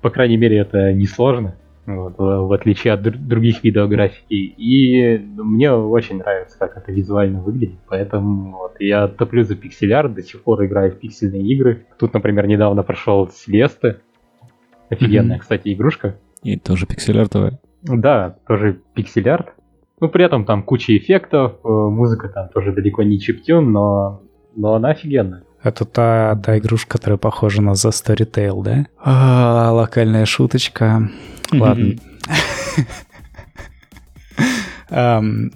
По 0.00 0.10
крайней 0.10 0.36
мере, 0.36 0.58
это 0.58 0.92
несложно. 0.92 1.54
Вот, 1.86 2.18
в 2.18 2.48
в 2.48 2.52
отличие 2.52 2.92
от 2.94 3.02
др- 3.02 3.16
других 3.16 3.62
видов 3.62 3.88
графики. 3.88 4.34
И 4.34 5.18
мне 5.36 5.72
очень 5.72 6.18
нравится, 6.18 6.58
как 6.58 6.76
это 6.76 6.90
визуально 6.90 7.40
выглядит. 7.40 7.78
Поэтому 7.88 8.56
вот, 8.58 8.72
я 8.80 9.06
топлю 9.08 9.44
за 9.44 9.54
пиксель-арт, 9.54 10.12
до 10.14 10.22
сих 10.22 10.42
пор 10.42 10.64
играю 10.64 10.90
в 10.92 10.96
пиксельные 10.98 11.42
игры. 11.42 11.86
Тут, 11.98 12.12
например, 12.14 12.46
недавно 12.48 12.82
прошел 12.82 13.28
Селесты. 13.28 13.98
Офигенная, 14.90 15.36
Мгм. 15.36 15.40
кстати, 15.40 15.72
игрушка. 15.72 16.16
И 16.42 16.56
тоже 16.58 16.86
пиксель-артовая. 16.86 17.58
Да, 17.82 18.36
тоже 18.48 18.80
пиксель-арт. 18.94 19.48
Ну, 20.00 20.08
при 20.08 20.24
этом 20.24 20.44
там 20.44 20.62
куча 20.62 20.96
эффектов, 20.96 21.54
э, 21.64 21.68
музыка 21.68 22.28
там 22.28 22.48
тоже 22.48 22.72
далеко 22.72 23.02
не 23.02 23.18
чиптюн, 23.18 23.72
но, 23.72 24.22
но 24.54 24.74
она 24.74 24.90
офигенная. 24.90 25.44
Это 25.62 25.84
та, 25.84 26.36
та 26.44 26.58
игрушка, 26.58 26.98
которая 26.98 27.16
похожа 27.18 27.62
на 27.62 27.70
The 27.70 27.90
Storytale, 27.90 28.62
да? 28.62 28.86
А, 29.02 29.72
локальная 29.72 30.24
шуточка. 30.26 31.08
Ладно. 31.52 31.94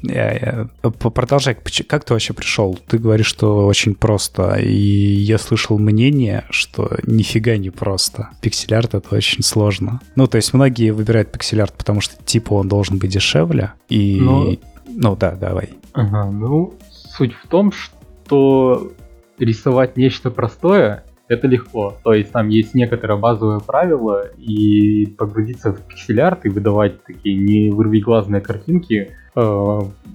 Я- 0.02 0.68
п- 0.82 1.10
Продолжай. 1.10 1.56
Как 1.86 2.04
ты 2.04 2.12
вообще 2.14 2.32
пришел? 2.32 2.78
Ты 2.88 2.98
говоришь, 2.98 3.26
что 3.26 3.66
очень 3.66 3.94
просто. 3.94 4.54
И 4.54 4.72
я 4.72 5.38
слышал 5.38 5.78
мнение, 5.78 6.44
что 6.50 6.90
нифига 7.06 7.56
не 7.56 7.70
просто. 7.70 8.30
Пиксель-арт— 8.40 8.94
это 8.96 9.14
очень 9.14 9.42
сложно. 9.44 10.00
Ну, 10.16 10.26
то 10.26 10.36
есть 10.36 10.52
многие 10.52 10.90
выбирают 10.90 11.30
пиксель-арт, 11.30 11.74
потому 11.76 12.00
что 12.00 12.16
типа 12.24 12.54
он 12.54 12.68
должен 12.68 12.98
быть 12.98 13.10
дешевле. 13.12 13.72
И... 13.88 14.18
Ну- 14.20 14.58
Ну 14.92 15.14
да, 15.14 15.32
давай. 15.36 15.70
Ага, 15.92 16.28
ну, 16.32 16.74
суть 17.16 17.32
в 17.34 17.46
том, 17.46 17.70
что 17.72 18.92
рисовать 19.38 19.96
нечто 19.96 20.30
простое 20.32 21.04
это 21.30 21.46
легко. 21.46 21.96
То 22.02 22.12
есть 22.12 22.32
там 22.32 22.48
есть 22.48 22.74
некоторое 22.74 23.16
базовое 23.16 23.60
правило, 23.60 24.26
и 24.36 25.06
погрузиться 25.06 25.72
в 25.72 25.80
пиксель-арт 25.86 26.44
и 26.44 26.48
выдавать 26.48 27.04
такие 27.04 27.38
не 27.38 27.70
вырвиглазные 27.70 28.40
картинки 28.40 29.16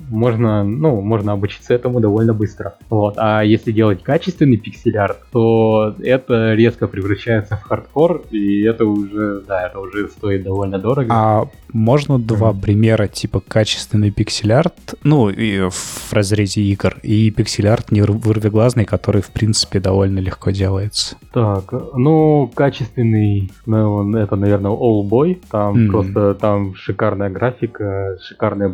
можно, 0.09 0.63
ну, 0.63 1.01
можно 1.01 1.31
обучиться 1.33 1.73
этому 1.73 1.99
довольно 1.99 2.33
быстро. 2.33 2.75
Вот. 2.89 3.15
А 3.17 3.41
если 3.41 3.71
делать 3.71 4.03
качественный 4.03 4.57
пиксель-арт, 4.57 5.17
то 5.31 5.95
это 6.03 6.53
резко 6.53 6.87
превращается 6.87 7.57
в 7.57 7.63
хардкор, 7.63 8.23
и 8.31 8.61
это 8.63 8.85
уже, 8.85 9.41
да, 9.47 9.65
это 9.67 9.79
уже 9.79 10.07
стоит 10.09 10.43
довольно 10.43 10.77
дорого. 10.79 11.07
А 11.11 11.45
можно 11.73 12.19
два 12.19 12.51
Мгм. 12.51 12.61
примера 12.61 13.07
типа 13.07 13.41
качественный 13.45 14.11
пиксель-арт, 14.11 14.95
ну, 15.03 15.29
и 15.29 15.69
в 15.69 16.13
разрезе 16.13 16.61
игр, 16.61 16.97
и 17.03 17.31
пиксель-арт 17.31 17.91
не 17.91 18.01
вырвиглазный, 18.01 18.85
который, 18.85 19.21
в 19.21 19.29
принципе, 19.31 19.79
довольно 19.79 20.19
легко 20.19 20.51
делается. 20.51 21.17
Так, 21.33 21.73
ну, 21.95 22.49
качественный, 22.53 23.51
ну, 23.65 24.15
это, 24.15 24.35
наверное, 24.35 24.71
All 24.71 25.07
Boy. 25.09 25.41
Там 25.51 25.73
Мгм. 25.75 25.91
просто 25.91 26.33
там 26.35 26.75
шикарная 26.75 27.29
графика, 27.29 28.17
шикарные 28.21 28.69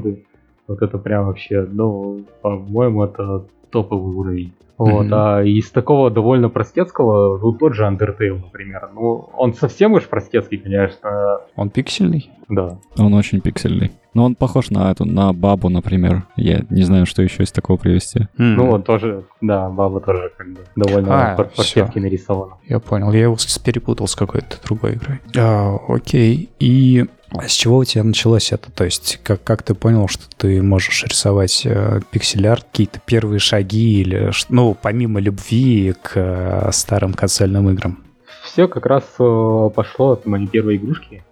бэкграунды. 0.00 0.24
Вот 0.66 0.80
это 0.82 0.98
прям 0.98 1.26
вообще, 1.26 1.66
ну, 1.70 2.24
по-моему, 2.42 3.04
это 3.04 3.44
топовый 3.70 4.14
уровень. 4.14 4.52
Вот, 4.76 5.04
Мгм. 5.04 5.14
а 5.14 5.42
из 5.44 5.70
такого 5.70 6.10
довольно 6.10 6.48
простецкого, 6.48 7.38
ну, 7.38 7.52
тот 7.52 7.74
же 7.74 7.84
Undertale, 7.84 8.40
например. 8.42 8.88
Ну, 8.92 9.28
он 9.36 9.54
совсем 9.54 9.92
уж 9.92 10.08
простецкий, 10.08 10.58
конечно, 10.58 11.38
Он 11.54 11.70
пиксельный? 11.70 12.28
да. 12.48 12.78
Он 12.98 13.14
очень 13.14 13.40
пиксельный. 13.40 13.92
Но 14.14 14.24
он 14.24 14.34
похож 14.34 14.70
на 14.70 14.90
эту, 14.90 15.04
на 15.04 15.32
бабу, 15.32 15.68
например. 15.68 16.24
Я 16.36 16.64
не 16.70 16.82
знаю, 16.82 17.06
что 17.06 17.22
еще 17.22 17.44
из 17.44 17.52
такого 17.52 17.76
привести. 17.76 18.26
М, 18.38 18.56
Ну, 18.56 18.70
он 18.70 18.82
тоже, 18.82 19.24
да, 19.40 19.68
баба 19.70 20.00
тоже 20.00 20.32
как 20.36 20.48
бы 20.52 20.60
довольно 20.76 21.32
А, 21.34 21.36
простецки 21.36 21.98
нарисована. 22.00 22.54
Я 22.66 22.80
понял, 22.80 23.12
я 23.12 23.22
его 23.22 23.36
перепутал 23.64 24.08
с 24.08 24.16
какой-то 24.16 24.56
другой 24.64 24.94
игрой. 24.94 25.20
А, 25.36 25.76
окей, 25.88 26.48
и 26.58 27.04
с 27.42 27.52
чего 27.52 27.78
у 27.78 27.84
тебя 27.84 28.04
началось 28.04 28.52
это? 28.52 28.70
То 28.70 28.84
есть, 28.84 29.20
как, 29.22 29.42
как 29.42 29.62
ты 29.62 29.74
понял, 29.74 30.08
что 30.08 30.24
ты 30.36 30.62
можешь 30.62 31.04
рисовать 31.04 31.62
э, 31.64 32.00
пиксель-арт, 32.10 32.64
какие-то 32.70 33.00
первые 33.04 33.40
шаги 33.40 34.00
или, 34.00 34.30
ну, 34.48 34.76
помимо 34.80 35.20
любви 35.20 35.94
к 36.00 36.12
э, 36.14 36.70
старым 36.72 37.14
консольным 37.14 37.70
играм? 37.70 38.04
все 38.44 38.68
как 38.68 38.86
раз 38.86 39.02
э, 39.18 39.70
пошло 39.74 40.12
от 40.12 40.26
моей 40.26 40.46
первой 40.46 40.76
игрушки, 40.76 41.24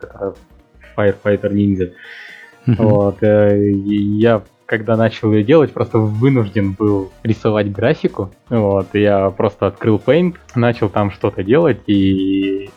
Firefighter 0.97 1.53
Ninja. 1.53 1.93
Вот, 2.67 3.23
э, 3.23 3.71
я 3.71 4.43
когда 4.67 4.97
начал 4.97 5.33
ее 5.33 5.45
делать, 5.45 5.73
просто 5.73 5.99
вынужден 5.99 6.73
был 6.73 7.13
рисовать 7.23 7.71
графику. 7.71 8.33
Вот, 8.49 8.95
я 8.95 9.29
просто 9.31 9.67
открыл 9.67 10.01
Paint, 10.05 10.37
начал 10.55 10.89
там 10.89 11.11
что-то 11.11 11.45
делать, 11.45 11.81
и 11.87 12.71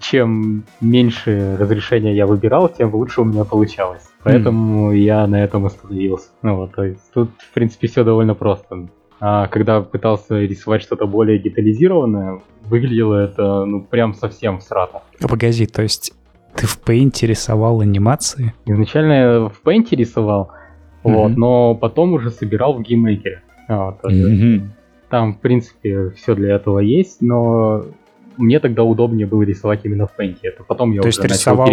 чем 0.00 0.64
меньше 0.80 1.56
разрешения 1.58 2.14
я 2.14 2.26
выбирал, 2.26 2.68
тем 2.68 2.94
лучше 2.94 3.22
у 3.22 3.24
меня 3.24 3.44
получалось. 3.44 4.02
Поэтому 4.22 4.92
mm. 4.92 4.96
я 4.98 5.26
на 5.26 5.42
этом 5.42 5.66
остановился. 5.66 6.28
Ну 6.42 6.56
вот, 6.56 6.74
то 6.74 6.84
есть 6.84 7.00
тут, 7.12 7.30
в 7.38 7.52
принципе, 7.54 7.88
все 7.88 8.04
довольно 8.04 8.34
просто. 8.34 8.88
А 9.20 9.46
когда 9.46 9.80
пытался 9.80 10.40
рисовать 10.40 10.82
что-то 10.82 11.06
более 11.06 11.38
детализированное, 11.38 12.40
выглядело 12.62 13.14
это, 13.14 13.64
ну, 13.64 13.80
прям 13.80 14.14
совсем 14.14 14.58
всрато. 14.58 15.02
Погоди, 15.20 15.66
то 15.66 15.82
есть 15.82 16.12
ты 16.56 16.66
в 16.66 16.80
Paint 16.84 17.24
рисовал 17.26 17.80
анимации? 17.80 18.52
Изначально 18.66 19.12
я 19.12 19.48
в 19.48 19.60
Paint 19.64 19.88
рисовал, 19.92 20.50
вот, 21.04 21.36
но 21.36 21.74
потом 21.74 22.12
уже 22.14 22.30
собирал 22.30 22.74
в 22.74 22.80
GameMaker. 22.80 23.38
Вот, 23.68 24.04
mm-hmm. 24.04 24.60
Там, 25.08 25.34
в 25.34 25.40
принципе, 25.40 26.10
все 26.10 26.34
для 26.34 26.56
этого 26.56 26.80
есть, 26.80 27.22
но 27.22 27.84
мне 28.36 28.60
тогда 28.60 28.82
удобнее 28.82 29.26
было 29.26 29.42
рисовать 29.42 29.80
именно 29.84 30.06
в 30.06 30.18
Paint. 30.18 30.38
Это 30.42 30.64
потом 30.64 30.92
я 30.92 31.02
То 31.02 31.08
уже 31.08 31.20
есть 31.20 31.24
рисовал, 31.24 31.68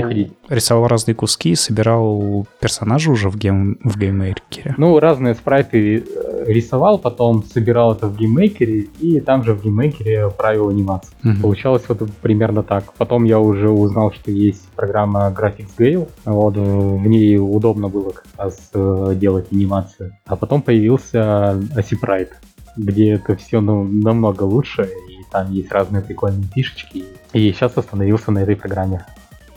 рисовал 0.50 0.88
разные 0.88 1.16
куски 1.16 1.56
собирал 1.56 2.48
персонажа 2.60 3.12
уже 3.12 3.30
в, 3.30 3.38
Game, 3.38 3.80
в 3.84 3.98
GameMaker 3.98 4.61
е? 4.61 4.76
Ну, 4.78 5.00
разные 5.00 5.36
спрайты 5.36 5.98
э, 5.98 6.44
рисовал, 6.48 6.98
потом 7.00 7.44
собирал 7.44 7.94
это 7.94 8.08
в 8.08 8.18
GameMaker 8.18 8.75
е, 8.75 8.88
и 9.00 9.20
там 9.20 9.44
же 9.44 9.54
в 9.54 9.64
GameMaker 9.64 10.23
е 10.23 10.30
правил 10.30 10.70
анимации. 10.70 11.14
Угу. 11.24 11.42
Получалось 11.42 11.84
вот 11.88 12.10
примерно 12.22 12.64
так. 12.64 12.94
Потом 12.94 13.24
я 13.24 13.40
уже 13.40 13.70
узнал, 13.70 14.12
что 14.12 14.32
есть 14.32 14.68
программа 14.76 15.34
GraphicsGale, 15.36 16.08
вот, 16.26 16.58
э, 16.58 16.60
в 16.60 17.08
ней 17.08 17.38
удобно 17.38 17.90
было 17.90 18.12
как 18.12 18.26
раз 18.38 18.70
э, 18.74 19.14
делать 19.16 19.48
анимацию. 19.52 20.14
А 20.26 20.36
потом 20.36 20.62
появился 20.62 21.60
Aseprite, 21.76 22.32
где 22.78 23.14
это 23.14 23.36
все 23.36 23.62
ну, 23.62 23.84
намного 23.84 24.44
лучше, 24.44 24.90
там 25.32 25.52
есть 25.52 25.72
разные 25.72 26.02
прикольные 26.02 26.48
фишечки. 26.54 27.06
И 27.34 27.52
сейчас 27.52 27.78
остановился 27.78 28.32
на 28.32 28.40
этой 28.40 28.56
программе. 28.56 29.06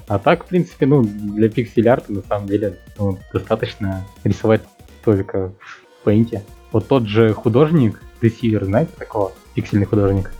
А 0.08 0.18
так, 0.18 0.44
в 0.44 0.48
принципе, 0.48 0.86
ну, 0.86 1.02
для 1.02 1.48
пиксель-арта 1.48 2.12
на 2.12 2.22
самом 2.22 2.46
деле 2.46 2.78
ну, 2.98 3.18
достаточно 3.32 4.04
рисовать 4.24 4.62
только 5.04 5.52
в 5.58 6.08
Paint. 6.08 6.40
Вот 6.72 6.88
тот 6.88 7.06
же 7.06 7.32
художник, 7.32 8.02
Deceiver, 8.20 8.64
знаете 8.64 8.92
такого? 8.98 9.32
Пиксельный 9.54 9.86
художник. 9.86 10.32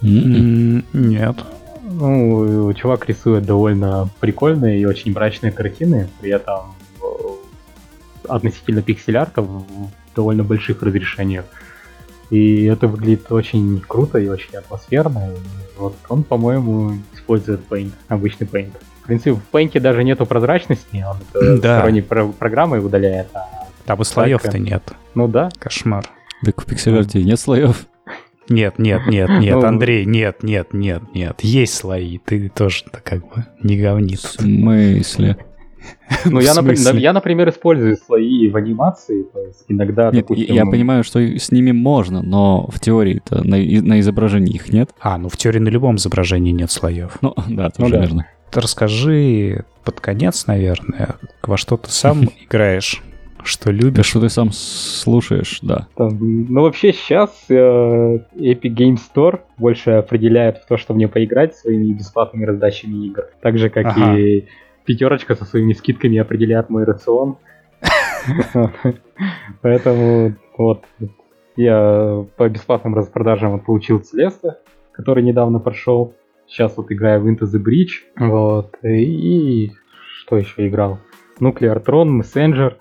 Mm-mm. 0.00 0.84
Нет. 0.92 1.36
Ну, 1.82 2.72
чувак 2.74 3.08
рисует 3.08 3.44
довольно 3.44 4.08
прикольные 4.20 4.80
и 4.80 4.84
очень 4.84 5.12
мрачные 5.12 5.52
картины, 5.52 6.08
при 6.20 6.30
этом 6.30 6.74
э, 7.00 7.06
относительно 8.28 8.82
пиксель-арта 8.82 9.42
в 9.42 9.64
довольно 10.14 10.42
больших 10.42 10.82
разрешениях. 10.82 11.44
И 12.30 12.64
это 12.64 12.88
выглядит 12.88 13.30
очень 13.30 13.80
круто 13.86 14.18
и 14.18 14.28
очень 14.28 14.56
атмосферно. 14.56 15.30
И 15.30 15.78
вот 15.78 15.94
он, 16.08 16.24
по-моему, 16.24 16.94
использует 17.14 17.60
Paint, 17.68 17.92
обычный 18.08 18.46
Paint. 18.46 18.72
В 19.02 19.06
принципе, 19.06 19.32
в 19.32 19.42
Paint 19.52 19.78
даже 19.80 20.02
нету 20.02 20.26
прозрачности, 20.26 21.04
он 21.08 21.18
это 21.32 21.60
да. 21.60 21.78
сторонней 21.78 22.02
про- 22.02 22.28
программой 22.28 22.84
удаляет. 22.84 23.28
А 23.34 23.68
Там 23.84 24.00
и 24.00 24.04
слоев-то 24.04 24.58
нет. 24.58 24.82
Ну 25.14 25.28
да. 25.28 25.50
Кошмар. 25.58 26.04
Так 26.44 26.60
в 26.60 26.66
пиксель 26.66 27.06
нет 27.24 27.40
слоев. 27.40 27.86
Нет, 28.48 28.78
нет, 28.78 29.06
нет, 29.08 29.28
нет, 29.28 29.54
ну, 29.56 29.64
Андрей, 29.64 30.04
нет, 30.04 30.44
нет, 30.44 30.72
нет, 30.72 31.02
нет. 31.14 31.40
Есть 31.42 31.74
слои, 31.74 32.18
ты 32.18 32.48
тоже-то 32.48 33.00
как 33.02 33.26
бы 33.26 33.44
не 33.60 33.76
говнит. 33.76 34.20
В 34.20 34.40
смысле? 34.40 35.36
Ну, 36.24 36.40
я, 36.40 36.54
например, 36.54 36.96
я, 36.96 37.12
например, 37.12 37.48
использую 37.48 37.96
слои 37.96 38.48
в 38.48 38.56
анимации, 38.56 39.22
то 39.22 39.40
есть 39.40 39.64
иногда, 39.68 40.10
нет, 40.10 40.22
допустим... 40.22 40.54
Я 40.54 40.64
понимаю, 40.66 41.04
что 41.04 41.20
с 41.20 41.52
ними 41.52 41.72
можно, 41.72 42.22
но 42.22 42.66
в 42.68 42.80
теории-то 42.80 43.44
на, 43.44 43.56
на 43.56 44.00
изображении 44.00 44.54
их 44.54 44.72
нет. 44.72 44.90
А, 45.00 45.18
ну 45.18 45.28
в 45.28 45.36
теории 45.36 45.60
на 45.60 45.68
любом 45.68 45.96
изображении 45.96 46.52
нет 46.52 46.70
слоев. 46.70 47.18
Ну, 47.20 47.34
да, 47.48 47.70
тоже 47.70 47.94
ну, 47.94 48.00
верно. 48.00 48.26
Ты 48.50 48.60
расскажи 48.60 49.64
под 49.84 50.00
конец, 50.00 50.46
наверное, 50.46 51.16
во 51.42 51.56
что 51.56 51.76
ты 51.76 51.90
сам 51.90 52.24
играешь 52.48 53.02
что 53.46 53.70
любишь. 53.70 53.96
Да 53.96 54.02
что 54.02 54.20
ты 54.20 54.28
сам 54.28 54.50
слушаешь, 54.52 55.60
да. 55.62 55.86
Там, 55.96 56.18
ну, 56.20 56.62
вообще 56.62 56.92
сейчас 56.92 57.30
э, 57.48 57.54
Epic 57.54 58.74
Game 58.74 58.96
Store 58.96 59.40
больше 59.56 59.92
определяет 59.92 60.58
в 60.58 60.66
то, 60.66 60.76
что 60.76 60.94
мне 60.94 61.08
поиграть 61.08 61.54
своими 61.56 61.92
бесплатными 61.92 62.44
раздачами 62.44 63.06
игр. 63.06 63.26
Так 63.40 63.58
же, 63.58 63.70
как 63.70 63.86
ага. 63.86 64.18
и 64.18 64.46
пятерочка 64.86 65.34
со 65.34 65.44
своими 65.44 65.72
скидками 65.72 66.18
определяет 66.18 66.70
мой 66.70 66.84
рацион. 66.84 67.36
Поэтому 69.62 70.34
вот 70.56 70.84
я 71.56 72.24
по 72.36 72.48
бесплатным 72.48 72.94
распродажам 72.94 73.60
получил 73.60 73.98
Целеста, 73.98 74.60
который 74.92 75.22
недавно 75.22 75.58
прошел. 75.58 76.14
Сейчас 76.46 76.76
вот 76.76 76.92
играю 76.92 77.20
в 77.20 77.28
Into 77.28 77.44
the 77.44 77.62
Bridge. 77.62 78.04
Вот. 78.18 78.76
И 78.84 79.72
что 80.20 80.36
еще 80.36 80.68
играл? 80.68 81.00
Nuclear 81.40 81.84
Tron, 81.84 82.20
Messenger. 82.20 82.74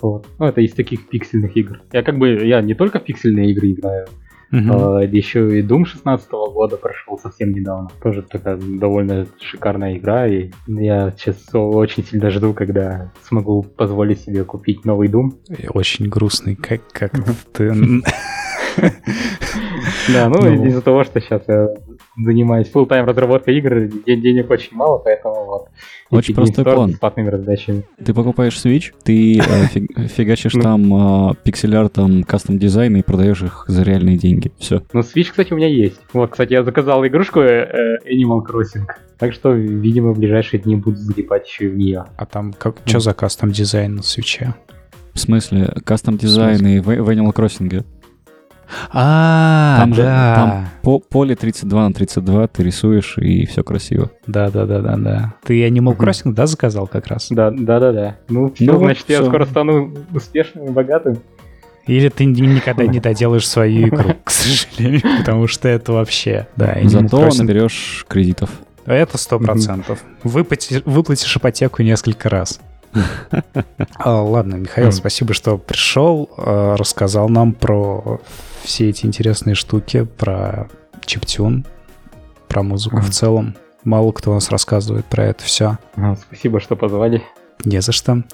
Вот. 0.00 0.26
Ну, 0.38 0.46
это 0.46 0.60
из 0.60 0.72
таких 0.72 1.08
пиксельных 1.08 1.56
игр. 1.56 1.80
Я 1.92 2.02
как 2.02 2.18
бы, 2.18 2.28
я 2.46 2.60
не 2.62 2.74
только 2.74 3.00
в 3.00 3.04
пиксельные 3.04 3.50
игры 3.50 3.72
играю, 3.72 4.06
Uh-huh. 4.50 5.06
еще 5.06 5.58
и 5.58 5.62
Doom 5.62 5.84
16 5.84 6.30
года 6.30 6.76
прошел 6.76 7.18
совсем 7.18 7.52
недавно. 7.52 7.90
Тоже 8.02 8.22
такая 8.22 8.56
довольно 8.56 9.26
шикарная 9.40 9.96
игра. 9.98 10.26
И 10.26 10.50
я 10.66 11.12
сейчас 11.16 11.36
очень 11.52 12.04
сильно 12.04 12.30
жду, 12.30 12.54
когда 12.54 13.12
смогу 13.22 13.62
позволить 13.62 14.20
себе 14.20 14.44
купить 14.44 14.84
новый 14.84 15.08
Doom. 15.08 15.32
Очень 15.74 16.08
грустный, 16.08 16.56
как, 16.56 16.80
как 16.92 17.12
ты... 17.52 17.72
Да, 20.12 20.28
ну, 20.28 20.40
ну 20.40 20.64
из-за 20.66 20.82
того, 20.82 21.04
что 21.04 21.20
сейчас 21.20 21.42
я 21.48 21.68
занимаюсь 22.18 22.70
full 22.72 22.86
тайм 22.86 23.06
разработкой 23.06 23.58
игр, 23.58 23.86
денег 24.06 24.50
очень 24.50 24.76
мало, 24.76 24.98
поэтому 24.98 25.44
вот. 25.44 25.68
Очень 26.10 26.34
простой 26.34 26.64
план. 26.64 26.92
С 26.92 27.00
раздачами. 27.02 27.84
Ты 28.02 28.14
покупаешь 28.14 28.54
Switch, 28.54 28.92
ты 29.02 29.38
э, 29.38 29.42
фигачишь 30.08 30.54
ну. 30.54 30.62
там 30.62 31.30
э, 31.30 31.34
пиксель-артом, 31.42 32.24
кастом 32.24 32.58
дизайн 32.58 32.96
и 32.96 33.02
продаешь 33.02 33.42
их 33.42 33.64
за 33.68 33.82
реальные 33.82 34.16
деньги. 34.16 34.52
Все. 34.58 34.82
Ну, 34.92 35.00
Switch, 35.00 35.30
кстати, 35.30 35.52
у 35.52 35.56
меня 35.56 35.68
есть. 35.68 36.00
Вот, 36.12 36.30
кстати, 36.30 36.52
я 36.52 36.64
заказал 36.64 37.06
игрушку 37.06 37.40
э, 37.40 37.98
Animal 38.10 38.40
Crossing. 38.46 38.86
Так 39.18 39.32
что, 39.32 39.52
видимо, 39.52 40.12
в 40.12 40.18
ближайшие 40.18 40.60
дни 40.60 40.76
буду 40.76 40.96
залипать 40.96 41.46
еще 41.46 41.66
и 41.66 41.68
в 41.68 41.76
нее. 41.76 42.04
А 42.16 42.26
там 42.26 42.52
как, 42.52 42.76
что 42.86 43.00
за 43.00 43.14
кастом 43.14 43.50
дизайн 43.50 43.96
на 43.96 44.02
свече? 44.02 44.54
В 45.12 45.18
смысле? 45.18 45.74
Кастом 45.84 46.16
дизайн 46.16 46.64
и 46.66 46.78
в, 46.78 46.86
в 46.86 47.10
Animal 47.10 47.34
Crossing? 47.34 47.84
А, 48.92 49.78
там 49.80 49.90
да. 49.90 49.96
же 49.96 50.02
там 50.02 50.68
по, 50.82 50.98
поле 50.98 51.34
32 51.34 51.88
на 51.88 51.94
32 51.94 52.48
ты 52.48 52.62
рисуешь, 52.62 53.18
и 53.18 53.46
все 53.46 53.62
красиво. 53.62 54.10
Да, 54.26 54.50
да, 54.50 54.66
да, 54.66 54.80
да, 54.80 54.96
да. 54.96 55.34
Ты 55.44 55.66
Animal 55.66 55.96
Crossing, 55.96 56.32
да, 56.32 56.46
заказал 56.46 56.86
как 56.86 57.06
раз? 57.06 57.28
Да, 57.30 57.50
да, 57.50 57.80
да, 57.80 57.92
да. 57.92 58.16
Ну, 58.28 58.52
все, 58.52 58.64
ну, 58.66 58.78
значит, 58.78 59.04
все. 59.04 59.14
я 59.14 59.24
скоро 59.24 59.44
стану 59.46 59.94
успешным 60.12 60.66
и 60.66 60.70
богатым. 60.70 61.18
Или 61.86 62.10
ты 62.10 62.26
никогда 62.26 62.86
не 62.86 63.00
доделаешь 63.00 63.48
свою 63.48 63.88
игру, 63.88 64.14
к 64.24 64.30
сожалению, 64.30 65.02
потому 65.18 65.46
что 65.46 65.68
это 65.68 65.92
вообще, 65.92 66.46
да. 66.56 66.76
Зато 66.84 67.26
Crossing... 67.26 67.38
наберешь 67.38 68.04
кредитов. 68.08 68.50
Это 68.84 69.18
сто 69.18 69.38
процентов. 69.38 70.02
Выплатишь 70.22 71.36
ипотеку 71.36 71.82
несколько 71.82 72.28
раз. 72.28 72.60
А, 73.96 74.22
ладно, 74.22 74.56
Михаил, 74.56 74.92
спасибо, 74.92 75.34
что 75.34 75.58
пришел, 75.58 76.30
а, 76.36 76.76
рассказал 76.76 77.28
нам 77.28 77.52
про 77.52 78.20
все 78.62 78.88
эти 78.88 79.06
интересные 79.06 79.54
штуки, 79.54 80.04
про 80.04 80.68
чиптюн, 81.04 81.64
про 82.48 82.62
музыку 82.62 82.98
в 82.98 83.10
целом. 83.10 83.56
Мало 83.84 84.12
кто 84.12 84.30
у 84.30 84.34
нас 84.34 84.50
рассказывает 84.50 85.06
про 85.06 85.24
это 85.26 85.44
все. 85.44 85.78
Спасибо, 86.26 86.60
что 86.60 86.76
позвали. 86.76 87.22
Не 87.64 87.80
за 87.80 87.92
что. 87.92 88.22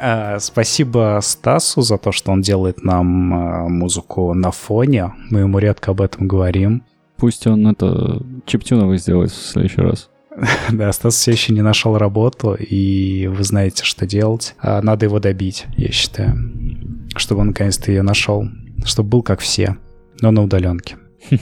А, 0.00 0.40
спасибо 0.40 1.20
Стасу 1.22 1.80
за 1.80 1.96
то, 1.96 2.10
что 2.10 2.32
он 2.32 2.40
делает 2.40 2.82
нам 2.82 3.06
музыку 3.06 4.34
на 4.34 4.50
фоне. 4.50 5.12
Мы 5.30 5.40
ему 5.40 5.60
редко 5.60 5.92
об 5.92 6.00
этом 6.00 6.26
говорим. 6.26 6.82
Пусть 7.16 7.46
он 7.46 7.68
это 7.68 8.20
чиптюновый 8.46 8.98
сделает 8.98 9.30
в 9.30 9.36
следующий 9.36 9.82
раз. 9.82 10.10
Да, 10.72 10.92
Стас 10.92 11.14
все 11.16 11.32
еще 11.32 11.52
не 11.52 11.62
нашел 11.62 11.96
работу, 11.96 12.54
и 12.54 13.26
вы 13.26 13.42
знаете, 13.44 13.84
что 13.84 14.06
делать. 14.06 14.54
А 14.58 14.82
надо 14.82 15.06
его 15.06 15.18
добить, 15.18 15.66
я 15.76 15.90
считаю, 15.90 16.36
чтобы 17.16 17.42
он 17.42 17.48
наконец-то 17.48 17.90
ее 17.90 18.02
нашел, 18.02 18.48
чтобы 18.84 19.08
был 19.08 19.22
как 19.22 19.40
все, 19.40 19.76
но 20.20 20.30
на 20.30 20.42
удаленке. 20.42 20.96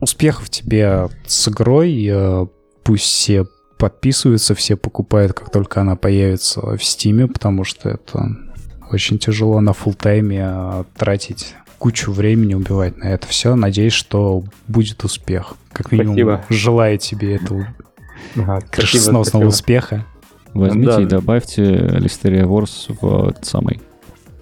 Успехов 0.00 0.50
тебе 0.50 1.08
с 1.26 1.48
игрой, 1.48 2.06
э, 2.10 2.46
пусть 2.82 3.04
все 3.04 3.46
подписываются, 3.78 4.54
все 4.54 4.76
покупают, 4.76 5.32
как 5.32 5.50
только 5.50 5.80
она 5.80 5.96
появится 5.96 6.60
в 6.60 6.82
Стиме, 6.82 7.26
потому 7.26 7.64
что 7.64 7.90
это 7.90 8.36
очень 8.90 9.18
тяжело 9.18 9.60
на 9.60 9.72
фултайме 9.72 10.44
э, 10.46 10.84
тратить 10.96 11.54
кучу 11.78 12.12
времени 12.12 12.54
убивать 12.54 12.96
на 12.96 13.04
это 13.04 13.26
все. 13.26 13.54
Надеюсь, 13.56 13.92
что 13.92 14.44
будет 14.68 15.04
успех. 15.04 15.54
Как 15.72 15.92
минимум, 15.92 16.14
Спасибо. 16.14 16.44
желаю 16.48 16.98
тебе 16.98 17.36
этого 17.36 17.66
Ага, 18.36 18.60
крышесносного 18.70 19.46
успеха. 19.46 20.04
Возьмите 20.52 20.90
Да. 20.96 21.02
и 21.02 21.06
добавьте 21.06 21.62
Listeria 21.64 22.44
Wars 22.44 22.94
в 23.00 23.34
самый. 23.42 23.80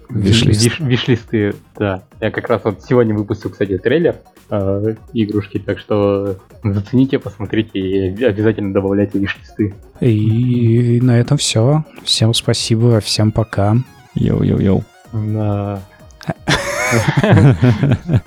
Wishlist. 0.09 0.63
Wish- 0.63 0.85
Wishlist 0.87 1.41
ы, 1.41 1.55
да. 1.75 2.03
Я 2.21 2.29
как 2.29 2.47
раз 2.49 2.61
вот 2.63 2.83
сегодня 2.83 3.15
выпустил, 3.15 3.49
кстати, 3.49 3.79
трейлер 3.79 4.17
э, 4.51 4.95
игрушки, 5.13 5.57
так 5.57 5.79
что 5.79 6.37
зацените, 6.63 7.17
посмотрите 7.17 7.79
и 7.79 8.23
обязательно 8.23 8.73
добавляйте 8.73 9.17
wishlist 9.17 9.62
ы. 9.62 9.73
И 10.01 10.99
на 11.01 11.17
этом 11.19 11.37
все. 11.37 11.83
Всем 12.03 12.33
спасибо, 12.35 12.99
всем 12.99 13.31
пока. 13.31 13.77
Йоу-йоу-йоу. 14.15 14.83
Да. 15.13 15.81